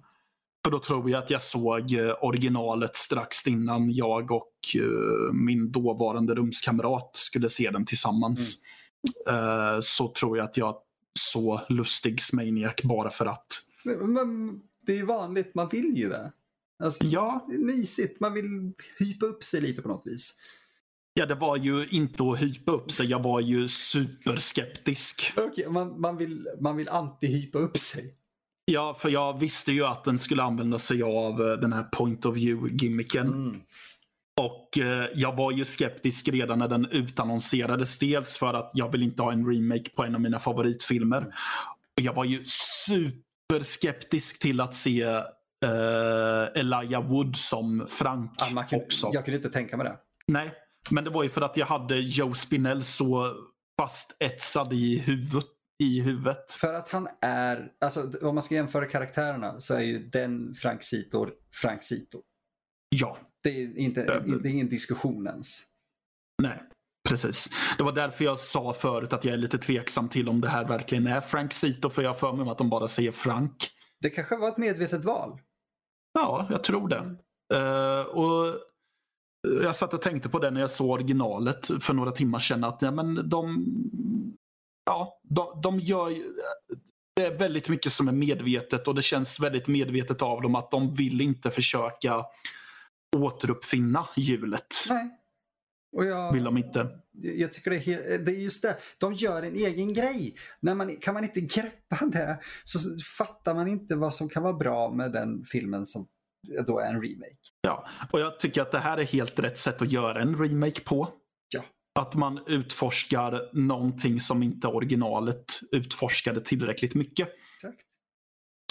[0.64, 6.35] För då tror jag att jag såg originalet strax innan jag och eh, min dåvarande
[6.35, 8.62] rumskamrat skulle se den tillsammans.
[9.28, 10.76] Eh, så tror jag att jag
[11.20, 13.47] såg Lustigs Maniac bara för att.
[13.85, 16.33] Men, men det är vanligt, man vill ju det.
[16.83, 20.35] Alltså, Ja, Det är mysigt, man vill hypa upp sig lite på något vis.
[21.14, 23.07] ja, det var ju inte att hypa upp sig.
[23.07, 25.33] Jag var ju superskeptisk.
[25.37, 28.14] Okej, man, man vill, man vill anti-hypa upp sig.
[28.64, 32.26] Ja, för jag visste ju att den skulle använda sig av eh, den här point
[32.26, 33.26] of view-gimmicken.
[33.26, 33.61] Mm.
[34.41, 37.99] Och eh, jag var ju skeptisk redan när den utannonserades.
[37.99, 41.35] Dels för att jag vill inte ha en remake på en av mina favoritfilmer.
[41.97, 42.45] Och jag var ju
[43.53, 49.11] superskeptisk till att se eh, Elijah Wood som Frank Ja, man också.
[49.12, 49.98] jag kunde inte tänka mig det.
[50.26, 50.53] Nej,
[50.90, 53.34] men det var ju för att jag hade Joe Spinell så
[53.80, 55.48] fast etsad i huvudet.
[55.82, 56.53] I huvudet.
[56.53, 60.82] För att han är, alltså om man ska jämföra karaktärerna så är ju den Frank
[60.84, 61.26] Sito
[61.62, 62.22] Frank Sito.
[62.88, 65.62] Ja, Det är, inte, det är ingen diskussion ens.
[66.42, 66.62] nej.
[67.09, 67.50] Precis.
[67.78, 70.64] Det var därför jag sa förut att jag är lite tveksam till om det här
[70.64, 71.90] verkligen är Frank Sito.
[71.90, 73.57] För jag har för mig att de bara säger Frank.
[74.00, 75.40] Det kanske var ett medvetet val.
[76.12, 77.16] Ja, jag tror det.
[77.55, 78.61] Eh, och
[79.42, 82.64] jag satt och tänkte på det när jag såg originalet för några timmar sedan.
[82.64, 83.66] Att ja, men de,
[84.86, 86.32] ja, de, de gör ju,
[87.16, 90.70] Det är väldigt mycket som är medvetet och det känns väldigt medvetet av dem att
[90.70, 92.24] de vill inte försöka
[93.16, 94.66] återuppfinna hjulet.
[94.88, 95.21] Nej.
[95.93, 96.88] Och jag, Vill de inte.
[97.12, 98.76] jag tycker det är, det är just det.
[98.99, 100.34] De gör en egen grej.
[100.61, 102.78] När man, kan man inte greppa det så
[103.18, 106.07] fattar man inte vad som kan vara bra med den filmen som
[106.66, 107.36] då är en remake.
[107.61, 110.80] Ja, och jag tycker att det här är helt rätt sätt att göra en remake
[110.80, 111.09] på.
[111.49, 111.62] Ja.
[112.01, 117.28] Att man utforskar någonting som inte originalet utforskade tillräckligt mycket.
[117.57, 117.80] Exakt.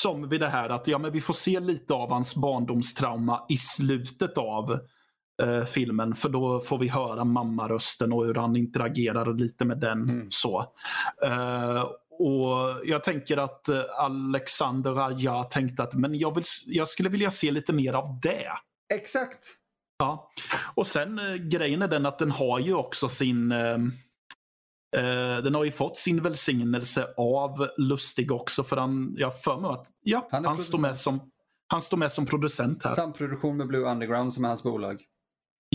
[0.02, 3.58] Som vid det här att ja, men vi får se lite av hans barndomstrauma i
[3.58, 4.80] slutet av
[5.42, 6.16] eh, filmen.
[6.16, 10.02] För då får vi höra mammarösten och hur han interagerar lite med den.
[10.02, 10.28] Mm.
[10.30, 10.66] så.
[11.24, 11.86] Eh,
[12.20, 17.32] och Jag tänker att eh, Alexander Aja tänkte att men jag, vill, jag skulle vilja
[17.32, 18.52] se lite mer av det.
[18.94, 19.46] Exakt.
[20.00, 20.32] Ja.
[20.76, 23.78] Och sen eh, grejen är den att den har ju också sin eh,
[25.44, 29.88] den har ju fått sin välsignelse av Lustig också för han, jag för mig att
[30.04, 31.32] ja, Han han, står med som,
[31.68, 32.94] han står med som producent här.
[32.94, 35.04] Samproduktion med Blue Underground som är hans bolag.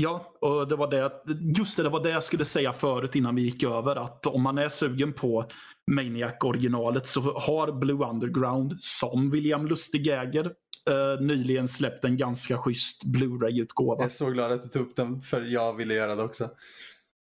[0.00, 1.12] Ja, och det var det,
[1.58, 3.96] just det, det var det jag skulle säga förut innan vi gick över.
[3.96, 5.46] Att om man är sugen på
[5.90, 10.44] Maniac-originalet så har Blue Underground, som William Lustig äger,
[10.90, 13.96] eh, nyligen släppt en ganska schysst Blu-ray-utgåva.
[13.96, 16.50] Jag är så glad att du tog upp den för jag ville göra det också.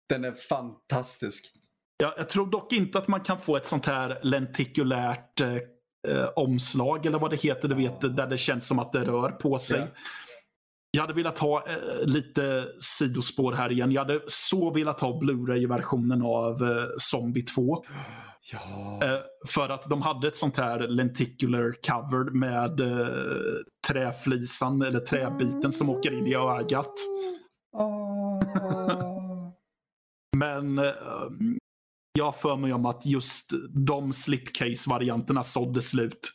[0.09, 1.45] Den är fantastisk.
[1.97, 5.55] Ja, jag tror dock inte att man kan få ett sånt här lentikulärt eh,
[6.07, 9.29] eh, omslag eller vad det heter, du vet, där det känns som att det rör
[9.31, 9.79] på sig.
[9.79, 9.87] Ja.
[10.91, 13.91] Jag hade velat ha eh, lite sidospår här igen.
[13.91, 17.83] Jag hade så velat ha Blu-ray-versionen av eh, Zombie 2.
[18.51, 18.99] Ja.
[19.03, 23.55] Eh, för att de hade ett sånt här lenticular cover med eh,
[23.87, 26.93] träflisan eller träbiten som åker in i ögat.
[27.77, 28.43] Åh.
[30.37, 30.93] Men eh,
[32.13, 36.31] jag har för mig om att just de slipcase-varianterna sålde slut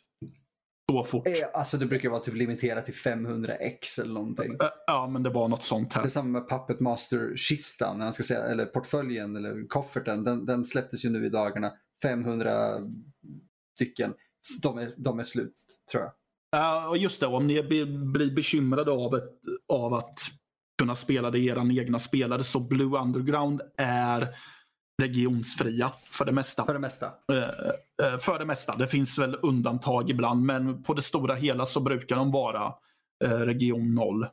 [0.91, 1.27] så fort.
[1.27, 4.51] Eh, Alltså det brukar vara typ limiterat till 500x eller någonting.
[4.61, 6.09] Eh, Ja, men det var något sånt Det är här.
[6.09, 10.23] samma med Puppet Master-kistan, ska säga, eller portföljen eller kofferten.
[10.23, 11.71] Den, den släpptes ju nu i dagarna.
[12.03, 12.51] 500
[13.75, 14.13] stycken.
[14.61, 15.53] De är, de är slut,
[15.91, 16.11] tror jag.
[16.51, 17.63] Ja, och just det, om ni
[18.13, 19.33] blir bekymrade av, ett,
[19.73, 20.19] av att
[20.77, 24.35] kunna spela det i era egna spelare så Blue Underground är
[25.01, 26.65] regionsfria för det mesta.
[26.65, 27.05] För det mesta.
[27.31, 28.75] Eh, eh, för det mesta.
[28.75, 32.73] Det finns väl undantag ibland men på det stora hela så brukar de vara
[33.23, 34.27] eh, region 0.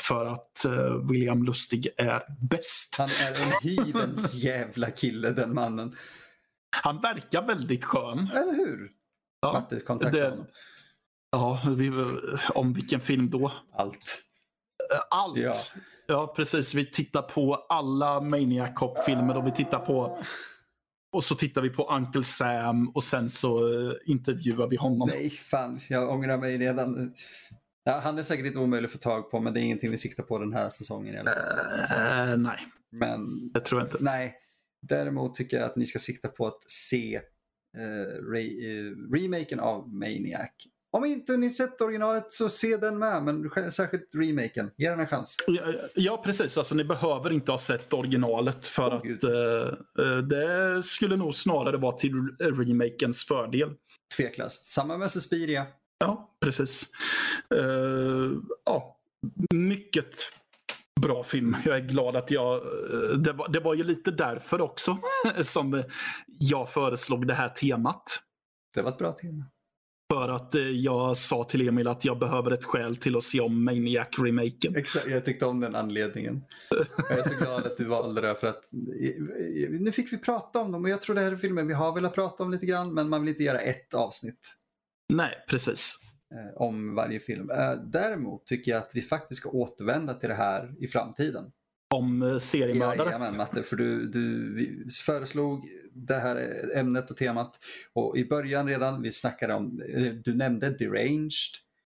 [0.00, 2.96] För att eh, William Lustig är bäst.
[2.98, 5.96] Han är en hyvens jävla kille, den mannen.
[6.82, 8.30] Han verkar väldigt skön.
[8.34, 8.90] Eller hur?
[9.40, 10.46] Ja, Matte kontaktade det- honom.
[11.30, 11.92] ja vi,
[12.54, 13.52] om vilken film då?
[13.72, 14.22] Allt.
[14.92, 15.38] Eh, Allt!
[15.38, 15.54] Ja.
[16.08, 16.32] Ja.
[16.36, 16.74] precis.
[16.74, 20.18] Vi tittar på alla Maniac Cop-filmer och vi tittar på
[21.12, 25.08] och så tittar vi på Uncle Sam och sen så eh, intervjuar vi honom.
[25.12, 25.80] Nej, fan.
[25.88, 27.12] Jag ångrar mig redan nu.
[27.84, 29.98] Ja, han är säkert inte omöjlig att få tag på, men det är ingenting vi
[29.98, 31.18] siktar på den här säsongen.
[31.18, 31.30] alla
[31.88, 32.28] fall.
[32.30, 32.58] Eh, nej,
[32.92, 33.98] Men det tror jag inte.
[34.00, 34.34] nej,
[34.82, 37.14] däremot tycker jag att ni ska sikta på att se
[37.78, 40.50] eh, re, eh, remaken av Maniac.
[40.90, 44.70] Om inte ni sett originalet så se den med, men särskilt remaken.
[44.76, 45.36] Ge den en chans.
[45.46, 45.62] Ja,
[45.94, 46.58] ja, precis.
[46.58, 51.34] Alltså, ni behöver inte ha sett originalet för Åh, att eh, eh, det skulle nog
[51.34, 53.74] snarare vara till remakens fördel.
[54.16, 54.66] Tveklöst.
[54.66, 55.66] Samma med Suspiria.
[55.98, 56.86] Ja, precis.
[57.54, 58.30] Eh,
[58.64, 58.96] ja,
[59.54, 60.14] mycket
[61.00, 61.56] bra film.
[61.64, 62.54] Jag är glad att jag...
[62.56, 64.98] eh, Det var, det var ju lite därför också
[65.42, 65.82] som
[66.38, 68.02] jag föreslog det här temat.
[68.74, 69.44] Det var ett bra tema.
[70.12, 73.40] För att eh, jag sa till Emil att jag behöver ett skäl till att se
[73.40, 74.76] om Maniac-remaken.
[74.76, 76.44] Exakt, jag tyckte om den anledningen.
[76.96, 78.64] Jag är så glad att du valde det för att
[79.80, 81.94] nu fick vi prata om dem och jag tror det här är filmen vi har
[81.94, 84.54] velat prata om lite grann men man vill inte göra ett avsnitt.
[85.12, 85.94] Nej, precis.
[86.34, 87.50] eh, om varje film.
[87.50, 91.44] Eh, däremot tycker jag att vi faktiskt ska återvända till det här i framtiden.
[91.94, 93.06] Om eh, seriemördare.
[93.06, 97.58] Jajamän Matte, för du, du föreslog det här ämnet och temat
[97.92, 101.32] och i början redan, vi snackade om, eller du nämnde Deranged,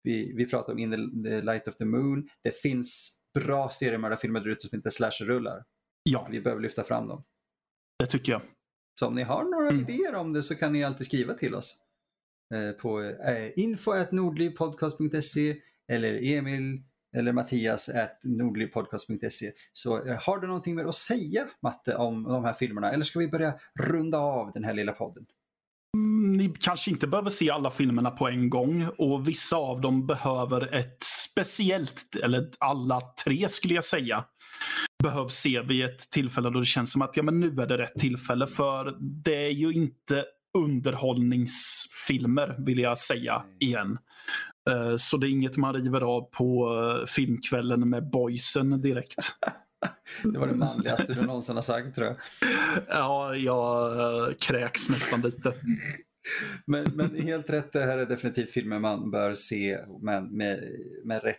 [0.04, 2.30] vi, vi pratade om In the Light of the Moon.
[2.43, 5.64] Det finns bra seriemördarfilmer där ute som inte slasher-rullar.
[6.04, 7.24] Ja, Vi behöver lyfta fram dem.
[8.00, 8.41] det tycker jag.
[9.00, 9.82] Så om ni har några Mm.
[9.82, 11.78] idéer om det så kan ni alltid skriva till oss.
[12.54, 15.56] Eh, på eh, info.nordlivpodcast.se
[15.91, 16.84] eller Emil
[17.16, 19.51] eller Mattias at nordlivpodcast.se.
[19.74, 23.20] Så eh, har du någonting mer att säga Matte om de här filmerna eller ska
[23.20, 25.26] vi börja runda av den här lilla podden?
[25.97, 30.07] Mm, Ni kanske inte behöver se alla filmerna på en gång och vissa av dem
[30.07, 34.26] behöver ett speciellt, eller alla tre skulle jag säga,
[35.03, 37.78] behövs se vid ett tillfälle då det känns som att ja, men nu är det
[37.78, 38.47] rätt tillfälle.
[38.47, 40.26] För det är ju inte
[40.57, 43.97] underhållningsfilmer vill jag säga igen.
[44.70, 49.16] Eh, Så det är inget man river av på eh, filmkvällen med boysen direkt.
[50.24, 52.16] Det var det manligaste du någonsin har sagt tror jag.
[52.88, 55.53] Ja, jag eh, kräks nästan lite.
[56.68, 60.63] Men, men helt rätt, det här är definitivt filmer man bör se men med,
[61.03, 61.38] med rätt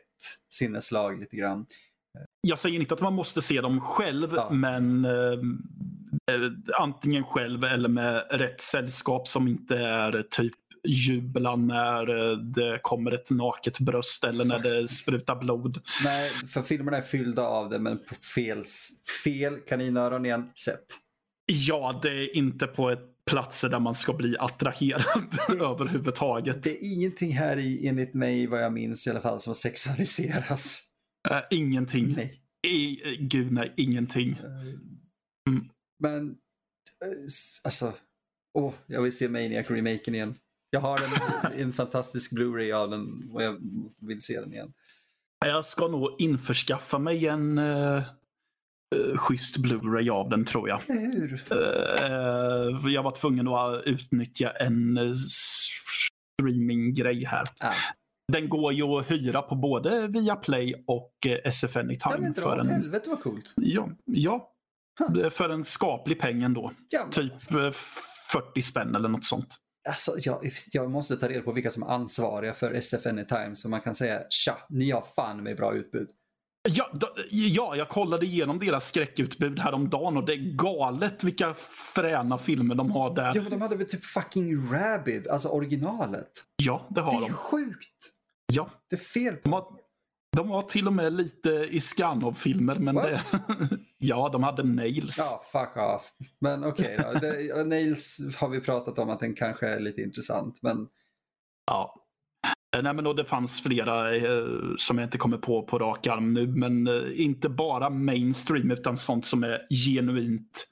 [0.53, 1.67] sinneslag lite grann.
[2.41, 4.51] jag säger inte att man måste se dem själv, Ja.
[4.53, 5.39] men eh,
[6.81, 10.55] antingen själv eller med rätt sällskap som inte är typ
[10.87, 15.81] jubla när eh, det kommer ett naket bröst eller när det sprutar blod.
[16.05, 18.63] Nej, för filmerna är fyllda av det men på fel,
[19.25, 20.87] fel kaninöron igen sätt.
[21.47, 26.63] Ja, det är inte på ett platser där man ska bli attraherad överhuvudtaget.
[26.63, 30.83] Det är ingenting här i, enligt mig, vad jag minns i alla fall, som sexualiseras.
[31.31, 32.13] Eh, ingenting.
[32.17, 32.43] Nej.
[32.67, 34.41] I, eh, gud nej, ingenting.
[35.49, 35.69] Mm.
[35.99, 36.31] Men,
[37.05, 37.23] eh,
[37.65, 37.95] alltså,
[38.59, 40.35] åh, jag vill se Maniac-remaken igen.
[40.71, 43.57] Jag har en, en fantastisk Blu-ray av den och jag
[44.01, 44.73] vill se den igen.
[45.47, 48.03] Jag ska nog införskaffa mig en uh,
[49.17, 50.81] schysst Blu-ray av den tror jag.
[50.87, 51.45] Hur?
[51.51, 55.15] Eh, jag var tvungen att utnyttja en eh,
[56.43, 57.45] streaminggrej här.
[57.61, 57.73] Ah.
[58.33, 61.13] Den går ju att hyra på både Viaplay och
[61.45, 62.35] SF Anytime.
[62.35, 63.55] för en, helvete vad coolt.
[63.57, 64.53] ja, ja,
[65.31, 66.73] för en skaplig peng ändå.
[66.89, 67.71] Ja, Typ eh,
[68.33, 69.57] 40 spänn eller något sånt.
[69.89, 73.69] Alltså, jag, jag måste ta reda på vilka som är ansvariga för SF Anytime så
[73.69, 76.09] man kan säga tja, ni har fan med bra utbud.
[76.69, 76.91] Ja,
[77.31, 81.55] ja, jag kollade igenom deras skräckutbud häromdagen och det är galet vilka
[81.95, 83.33] fräna filmer de har där.
[83.35, 86.31] Ja men de hade väl typ fucking Rabid, alltså originalet.
[86.57, 87.33] Ja, det har Det är de.
[87.33, 88.13] sjukt.
[88.53, 89.57] Ja, Det är fel de på.
[89.57, 89.67] har,
[90.37, 92.75] de har till och med lite Iskanov-filmer.
[92.75, 93.05] Men What?
[93.05, 95.19] det, ja, de hade Nails.
[95.19, 96.13] Ja, fuck off.
[96.41, 97.13] Men okej då.
[97.19, 100.59] Det, Nails har vi pratat om att den kanske är lite intressant.
[100.63, 100.89] Men
[101.67, 101.95] Ja.
[102.77, 104.47] Eh, Nej, men och det fanns flera eh,
[104.79, 106.47] som jag inte kommer på på rak arm nu.
[106.47, 110.67] Men eh, inte bara mainstream utan sånt som är genuint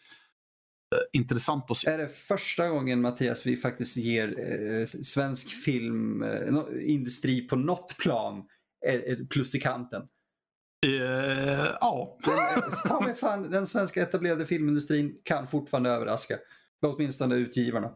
[0.95, 1.91] eh, intressant att se.
[1.91, 8.43] är det första gången Mattias vi faktiskt ger eh, svensk filmindustri på något plan eh,
[8.43, 8.54] eh,
[9.31, 10.03] plus i kanten?
[10.87, 10.93] Eh,
[11.81, 16.39] ja, Den, eh, ta mig fan, den svenska etablerade filmindustrin kan fortfarande överraska.
[16.87, 17.91] Åtminstone utgivarna.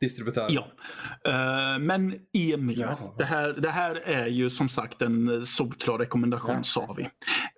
[0.00, 0.50] Distributörer.
[0.50, 0.66] ja.
[1.30, 3.14] Eh, men Emil, Ja.
[3.18, 6.62] det, här, det här är ju som sagt en eh, solklar rekommendation Ja.
[6.62, 7.08] sa vi.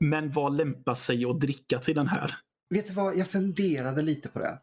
[0.01, 2.35] Men vad lämpar sig att dricka till den här?
[2.71, 4.59] Vet du vad, jag funderade lite på det.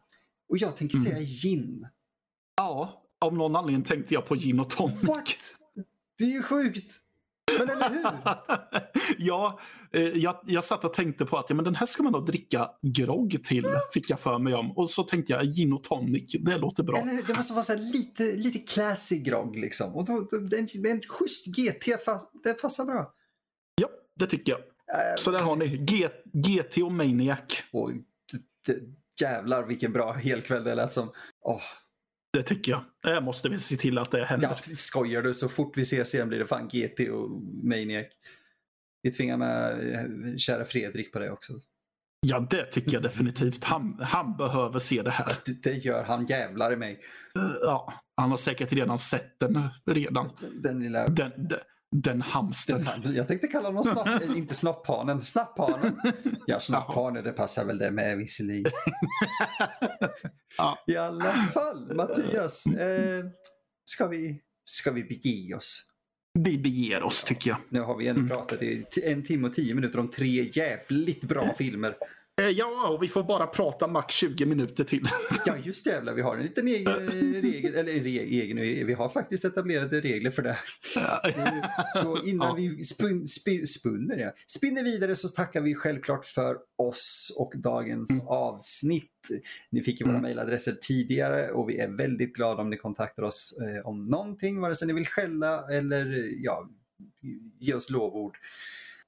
[0.48, 1.10] Och jag tänker Mm.
[1.10, 1.86] säga gin.
[2.56, 5.02] Ja, av någon anledning tänkte jag på gin och tonic.
[5.02, 5.24] What?
[6.18, 6.92] Det är ju sjukt!
[7.66, 8.04] Men eller hur?
[9.18, 9.60] ja,
[9.92, 12.26] eh, jag, jag satt och tänkte på att ja, men den här ska man nog
[12.26, 14.72] dricka grogg till, fick jag för mig om.
[14.78, 16.98] Och så tänkte jag gin och tonic, det låter bra.
[16.98, 19.96] Eller, det måste vara så här lite, lite classy grogg liksom.
[19.96, 23.12] Och då, då, en, en schysst GT, fast, det passar bra.
[23.74, 24.60] Ja, det tycker jag.
[24.60, 27.62] Äh, Så där har ni G, GT och Maniac.
[27.72, 27.90] och,
[29.20, 31.12] jävlar vilken bra helkväll det lät som.
[31.40, 31.62] Åh,
[32.32, 32.84] Det tycker jag.
[33.02, 34.48] Det måste vi se till att det händer.
[34.48, 35.34] ja, skojar du?
[35.34, 37.30] Så fort vi ses igen blir det fan GT och
[37.64, 38.06] Maniac.
[39.02, 41.52] Vi tvingar med eh, kära Fredrik på det också.
[42.26, 43.64] Ja, det tycker jag definitivt.
[43.64, 45.36] Han, han behöver se det här.
[45.62, 47.00] Det, gör han jävlar i mig.
[47.36, 50.30] Eh, Ja, han har säkert redan sett den redan.
[50.62, 51.06] Den lilla...
[51.06, 51.58] Den, den,
[51.96, 52.84] den hamstern.
[53.04, 56.00] Den, jag tänkte kalla honom snopp, eh, inte snopphanen, snapphanen.
[56.46, 58.72] Ja, snapphane, det passar väl det med visserligen.
[60.58, 60.78] Ja.
[60.86, 63.24] I alla fall, Mattias, eh,
[63.84, 65.86] ska, vi, ska vi bege oss?
[66.38, 67.58] Vi beger oss tycker jag.
[67.68, 68.28] Nu har vi ändå Mm.
[68.30, 71.96] pratat i en timme och tio minuter om tre jävligt bra filmer.
[72.40, 75.08] Eh, ja, och vi får bara prata max 20 minuter till.
[75.46, 76.14] Ja, just det jävlar.
[76.14, 76.92] Vi har en liten egen
[77.42, 80.58] regel, eller egen, vi har faktiskt etablerade regler för det.
[81.94, 82.54] Så innan ja.
[82.54, 84.32] vi spun, spin, spunner, ja.
[84.46, 88.26] spinner vidare så tackar vi självklart för oss och dagens mm.
[88.28, 89.28] avsnitt.
[89.70, 90.22] Ni fick ju våra mm.
[90.22, 94.74] mejladresser tidigare och vi är väldigt glada om ni kontaktar oss eh, om någonting, vare
[94.74, 96.68] sig ni vill skälla eller ja,
[97.58, 98.36] ge oss lovord.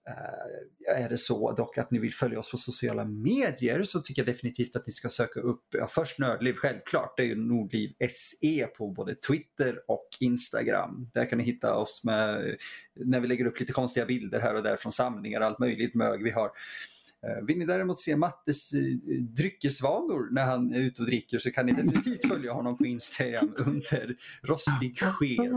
[0.09, 4.23] Eh, är det så dock att ni vill följa oss på sociala medier så tycker
[4.23, 7.93] jag definitivt att ni ska söka upp, ja, först Nördliv självklart, det är ju Nordliv
[8.11, 11.11] SE på både Twitter och Instagram.
[11.15, 12.57] Där kan ni hitta oss med,
[12.95, 16.23] när vi lägger upp lite konstiga bilder här och där från samlingar, allt möjligt mög
[16.23, 16.51] vi har.
[17.27, 18.81] Eh, vill ni däremot se Mattes eh,
[19.21, 23.55] dryckesvanor när han är ute och dricker så kan ni definitivt följa honom på Instagram
[23.59, 25.51] under rostig sked.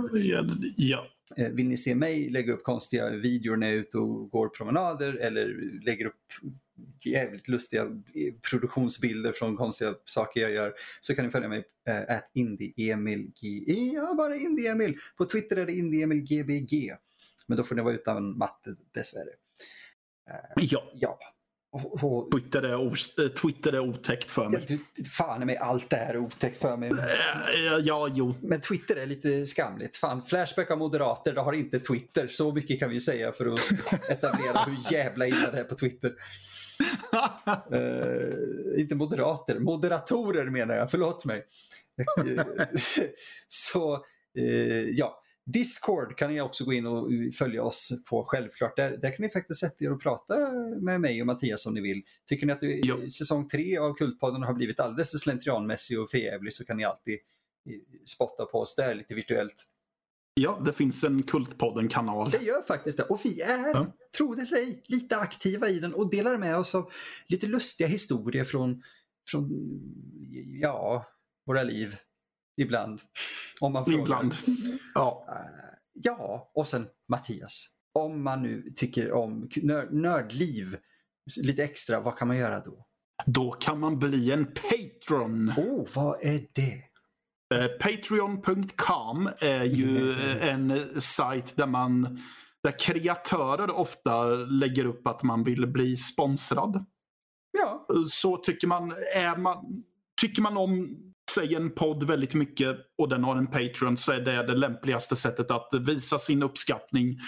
[0.77, 1.07] Ja.
[1.37, 4.49] Eh, vill ni se mig lägga upp konstiga videor när jag är ute och går
[4.49, 5.47] promenader eller
[5.85, 6.21] lägger upp
[7.05, 7.87] jävligt lustiga
[8.49, 13.31] produktionsbilder från konstiga saker jag gör så kan ni följa mig äh, indieemil
[13.93, 14.97] ja bara indieemil.
[15.17, 16.91] På Twitter är det indieemilgbg.
[17.47, 19.31] Men då får ni vara utan matte dessvärre.
[20.29, 20.91] Äh, ja.
[20.93, 21.19] ja.
[21.75, 24.65] Och, Twitter, är Twitter är otäckt för mig.
[24.67, 26.91] Ja, du, fan med allt det här är otäckt för mig.
[27.67, 28.35] Ja, ja, jo.
[28.41, 29.97] Men Twitter är lite skamligt.
[29.97, 32.27] Fan, Flashback av moderater, det har inte Twitter.
[32.27, 33.59] Så mycket kan vi säga för att
[34.09, 36.13] etablera hur jävla illa det är på Twitter.
[37.73, 41.43] uh, inte moderater, moderatorer menar jag, förlåt mig.
[43.47, 43.95] Så,
[44.39, 45.21] uh, ja.
[45.45, 48.75] Discord kan ni också gå in och följa oss på självklart.
[48.75, 50.35] Där, där kan ni faktiskt sätta er och prata
[50.81, 52.01] med mig och Mattias om ni vill.
[52.25, 56.53] Tycker ni att det, säsong tre av Kultpodden har blivit alldeles för slentrianmässig och förjävlig
[56.53, 57.19] så kan ni alltid
[58.05, 59.65] spotta på oss där lite virtuellt.
[60.33, 62.29] Ja, det finns en Kultpodden-kanal.
[62.29, 63.03] Det gör faktiskt det.
[63.03, 63.93] Och vi är, ja.
[64.17, 66.91] tro det eller ej, lite aktiva i den och delar med oss av
[67.27, 68.83] lite lustiga historier från,
[69.27, 69.49] från
[70.61, 71.05] ja,
[71.45, 71.97] våra liv.
[72.57, 73.01] Ibland.
[73.59, 74.01] Om man frågar.
[74.01, 74.35] Ibland.
[74.93, 75.25] Ja.
[75.29, 77.67] Uh, ja, och sen Mattias.
[77.93, 80.77] Om man nu tycker om nörd, nördliv
[81.41, 82.85] lite extra, vad kan man göra då?
[83.25, 85.49] Då kan man bli en Patron.
[85.57, 86.83] Oh, vad är det?
[87.55, 90.71] Uh, Patreon.com är ju mm.
[90.71, 92.19] en sajt där man
[92.65, 96.85] där kreatörer ofta lägger upp att man vill bli sponsrad.
[97.51, 97.87] Ja.
[98.09, 99.83] Så tycker man, är man,
[100.21, 100.97] tycker man om
[101.35, 105.15] säger en podd väldigt mycket och den har en Patreon så är det det lämpligaste
[105.15, 107.19] sättet att visa sin uppskattning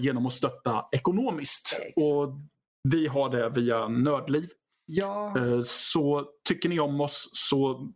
[0.00, 1.72] genom att stötta ekonomiskt.
[1.72, 1.96] Exakt.
[1.96, 2.40] Och
[2.88, 4.48] Vi har det via Nördliv.
[4.86, 5.38] Ja.
[5.38, 7.92] Eh, så tycker ni om oss så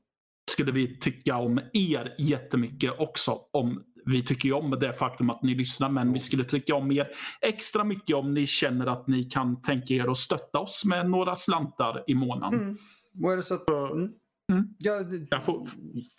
[0.51, 3.39] skulle vi tycka om er jättemycket också.
[3.53, 7.09] Om vi tycker om det faktum att ni lyssnar men vi skulle tycka om er
[7.41, 11.35] extra mycket om ni känner att ni kan tänka er att stötta oss med några
[11.35, 12.61] slantar i månaden.
[12.61, 12.77] Mm.
[13.25, 14.13] Och är det så att, mm.
[14.51, 14.69] Mm.
[14.79, 15.67] Ja, jag får,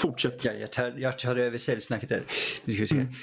[0.01, 0.45] fortsätt.
[0.45, 2.23] Ja, jag, tar, jag tar över säljsnacket här.
[2.65, 2.95] Nu ska vi se.
[2.95, 3.13] Mm.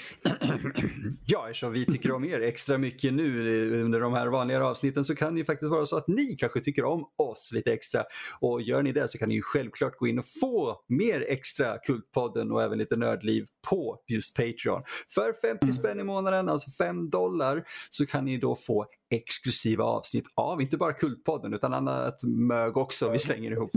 [1.26, 5.14] ja, eftersom vi tycker om er extra mycket nu under de här vanliga avsnitten så
[5.14, 8.04] kan det ju faktiskt vara så att ni kanske tycker om oss lite extra.
[8.40, 11.78] Och gör ni det så kan ni ju självklart gå in och få mer extra
[11.78, 14.82] Kultpodden och även lite nördliv på just Patreon.
[15.14, 15.72] För 50 mm.
[15.72, 20.76] spänn i månaden, alltså 5 dollar, så kan ni då få exklusiva avsnitt av, inte
[20.76, 23.70] bara Kultpodden utan annat mög också vi slänger ihop.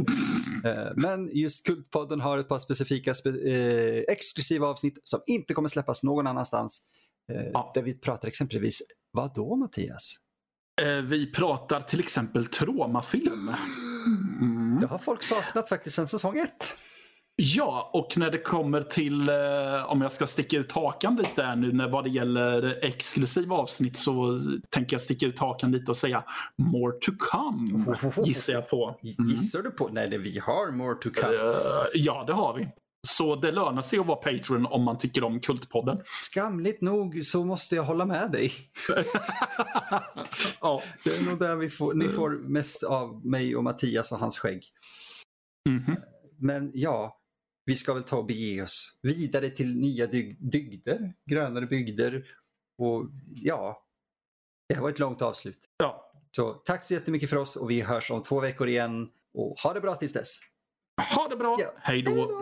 [0.66, 5.70] Eh, men just Kultpodden har ett par specifika spe eh, exklusiva avsnitt som inte kommer
[5.70, 6.82] släppas någon annanstans.
[7.32, 7.72] Eh, ja.
[7.74, 8.82] Där vi pratar exempelvis,
[9.12, 10.16] vad då Mattias?
[11.04, 13.52] Vi pratar till exempel Troma-film.
[14.42, 14.78] Mm.
[14.80, 16.76] Det har folk saknat faktiskt sedan säsong ett.
[17.36, 21.56] Ja, och när det kommer till, eh, om jag ska sticka ut hakan lite här
[21.56, 24.40] nu när vad det gäller exklusiva avsnitt så
[24.70, 26.24] tänker jag sticka ut hakan lite och säga
[26.58, 29.00] more to come, gissar jag på.
[29.04, 29.32] Mm.
[29.32, 29.90] Gissar du på?
[29.92, 31.34] Nej, det vi har more to come.
[31.34, 31.54] Uh,
[31.94, 32.68] ja, det har vi.
[33.08, 36.02] Så det lönar sig att vara Patreon om man tycker om Kultpodden.
[36.22, 38.52] Skamligt nog så måste jag hålla med dig.
[40.62, 40.82] ja.
[41.04, 44.40] Det är nog där vi får, ni får mest av mig och Mattias och hans
[44.40, 44.64] skägg.
[45.70, 46.02] Mm -hmm.
[46.38, 47.21] Men ja,
[47.66, 52.26] vi ska väl ta och bege oss vidare till nya dyg dygder, grönare bygder.
[52.78, 53.86] Och ja,
[54.70, 55.66] det här var ett långt avslut.
[55.78, 56.12] Ja.
[56.36, 59.10] Så tack så jättemycket för oss och vi hörs om två veckor igen.
[59.34, 60.36] Och ha det bra tills dess.
[61.16, 61.58] Ha det bra.
[61.60, 61.74] Ja.
[61.78, 62.42] Hej då.